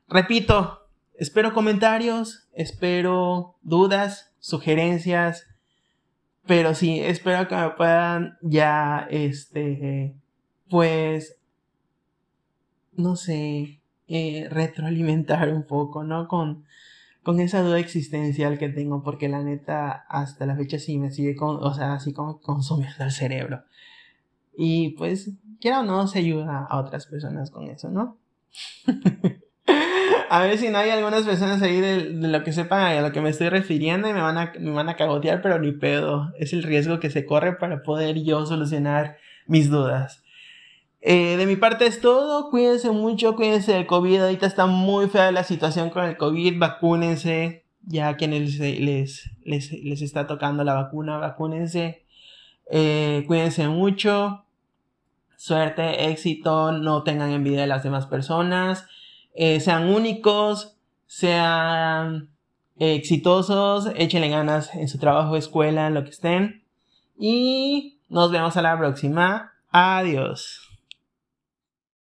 Repito, 0.08 0.88
espero 1.15 1.54
comentarios, 1.54 2.47
espero 2.54 3.56
dudas, 3.62 4.34
sugerencias, 4.39 5.47
pero 6.45 6.75
sí, 6.75 6.99
espero 6.99 7.47
que 7.47 7.56
me 7.56 7.69
puedan 7.71 8.38
ya, 8.41 9.08
este, 9.10 10.15
pues, 10.69 11.38
no 12.93 13.15
sé, 13.15 13.82
eh, 14.08 14.48
retroalimentar 14.50 15.50
un 15.50 15.63
poco, 15.63 16.04
¿no? 16.04 16.28
Con, 16.28 16.65
con 17.24 17.39
esa 17.39 17.62
duda 17.62 17.80
existencial 17.80 18.58
que 18.58 18.70
tengo, 18.70 19.04
porque 19.04 19.30
la 19.30 19.41
neta, 19.41 20.06
hasta 20.10 20.46
la 20.46 20.56
fecha 20.56 20.80
sí 20.80 20.98
me 20.98 21.12
sigue, 21.12 21.36
con, 21.36 21.58
o 21.63 21.74
sea, 21.74 21.94
así 21.94 22.13
como 22.13 22.39
consumiendo 22.39 23.04
el 23.04 23.12
cerebro. 23.12 23.63
Y 24.58 24.89
pues, 24.91 25.32
quiera 25.60 25.82
o 25.82 25.84
no, 25.84 26.08
se 26.08 26.20
ayuda 26.20 26.65
a 26.70 26.78
otras 26.78 27.08
personas 27.08 27.52
con 27.52 27.68
eso, 27.68 27.89
¿no? 27.89 28.18
a 30.30 30.41
ver 30.41 30.58
si 30.58 30.70
no 30.70 30.78
hay 30.78 30.89
algunas 30.89 31.24
personas 31.24 31.62
ahí 31.62 31.80
de, 31.80 32.12
lo 32.12 32.44
que 32.44 32.54
sepan 32.54 32.82
a 32.82 33.02
lo 33.02 33.12
que 33.12 33.22
me 33.22 33.30
estoy 33.30 33.50
refiriendo 33.50 34.10
y 34.10 34.13
me 34.13 34.22
van, 34.22 34.38
a, 34.38 34.54
me 34.60 34.72
van 34.72 34.89
a 34.89 34.96
cagotear, 34.96 35.41
pero 35.41 35.60
ni 35.60 35.72
pedo. 35.72 36.32
Es 36.38 36.54
el 36.54 36.63
riesgo 36.63 37.00
que 37.00 37.10
se 37.10 37.26
corre 37.26 37.54
para 37.54 37.84
poder 37.84 38.22
yo 38.24 38.46
solucionar 38.46 39.18
mis 39.48 39.70
dudas. 39.70 40.24
Eh, 41.08 41.38
de 41.38 41.46
mi 41.46 41.56
parte 41.56 41.86
es 41.86 42.02
todo. 42.02 42.50
Cuídense 42.50 42.89
mucho, 42.89 43.36
cuídense 43.36 43.74
del 43.74 43.86
COVID. 43.86 44.24
Ahorita 44.24 44.48
está 44.48 44.65
muy 44.65 45.08
fea 45.08 45.32
la 45.32 45.44
situación 45.44 45.91
con 45.91 46.04
el 46.04 46.18
COVID. 46.18 46.58
Vacúnense. 46.58 47.63
Ya 47.84 48.15
quienes 48.18 48.58
les, 48.58 49.30
les, 49.44 50.02
está 50.02 50.26
tocando 50.26 50.63
la 50.63 50.74
vacuna, 50.74 51.20
vacúnense. 51.20 52.04
Eh, 52.72 53.24
cuídense 53.28 53.68
mucho. 53.68 54.46
Suerte, 55.38 56.10
éxito. 56.10 56.72
No 56.72 57.04
tengan 57.04 57.30
envidia 57.30 57.62
de 57.62 57.68
las 57.68 57.84
demás 57.84 58.08
personas. 58.08 58.88
Eh, 59.36 59.60
sean 59.60 59.89
únicos. 59.89 60.76
Sean 61.06 62.30
exitosos, 62.78 63.91
échenle 63.96 64.30
ganas 64.30 64.74
en 64.74 64.88
su 64.88 64.98
trabajo, 64.98 65.38
escuela, 65.38 65.86
en 65.86 65.94
lo 65.94 66.04
que 66.04 66.10
estén. 66.10 66.63
Y 67.15 68.00
nos 68.10 68.32
vemos 68.32 68.58
a 68.58 68.63
la 68.63 68.76
próxima. 68.76 69.54
Adiós. 69.70 70.64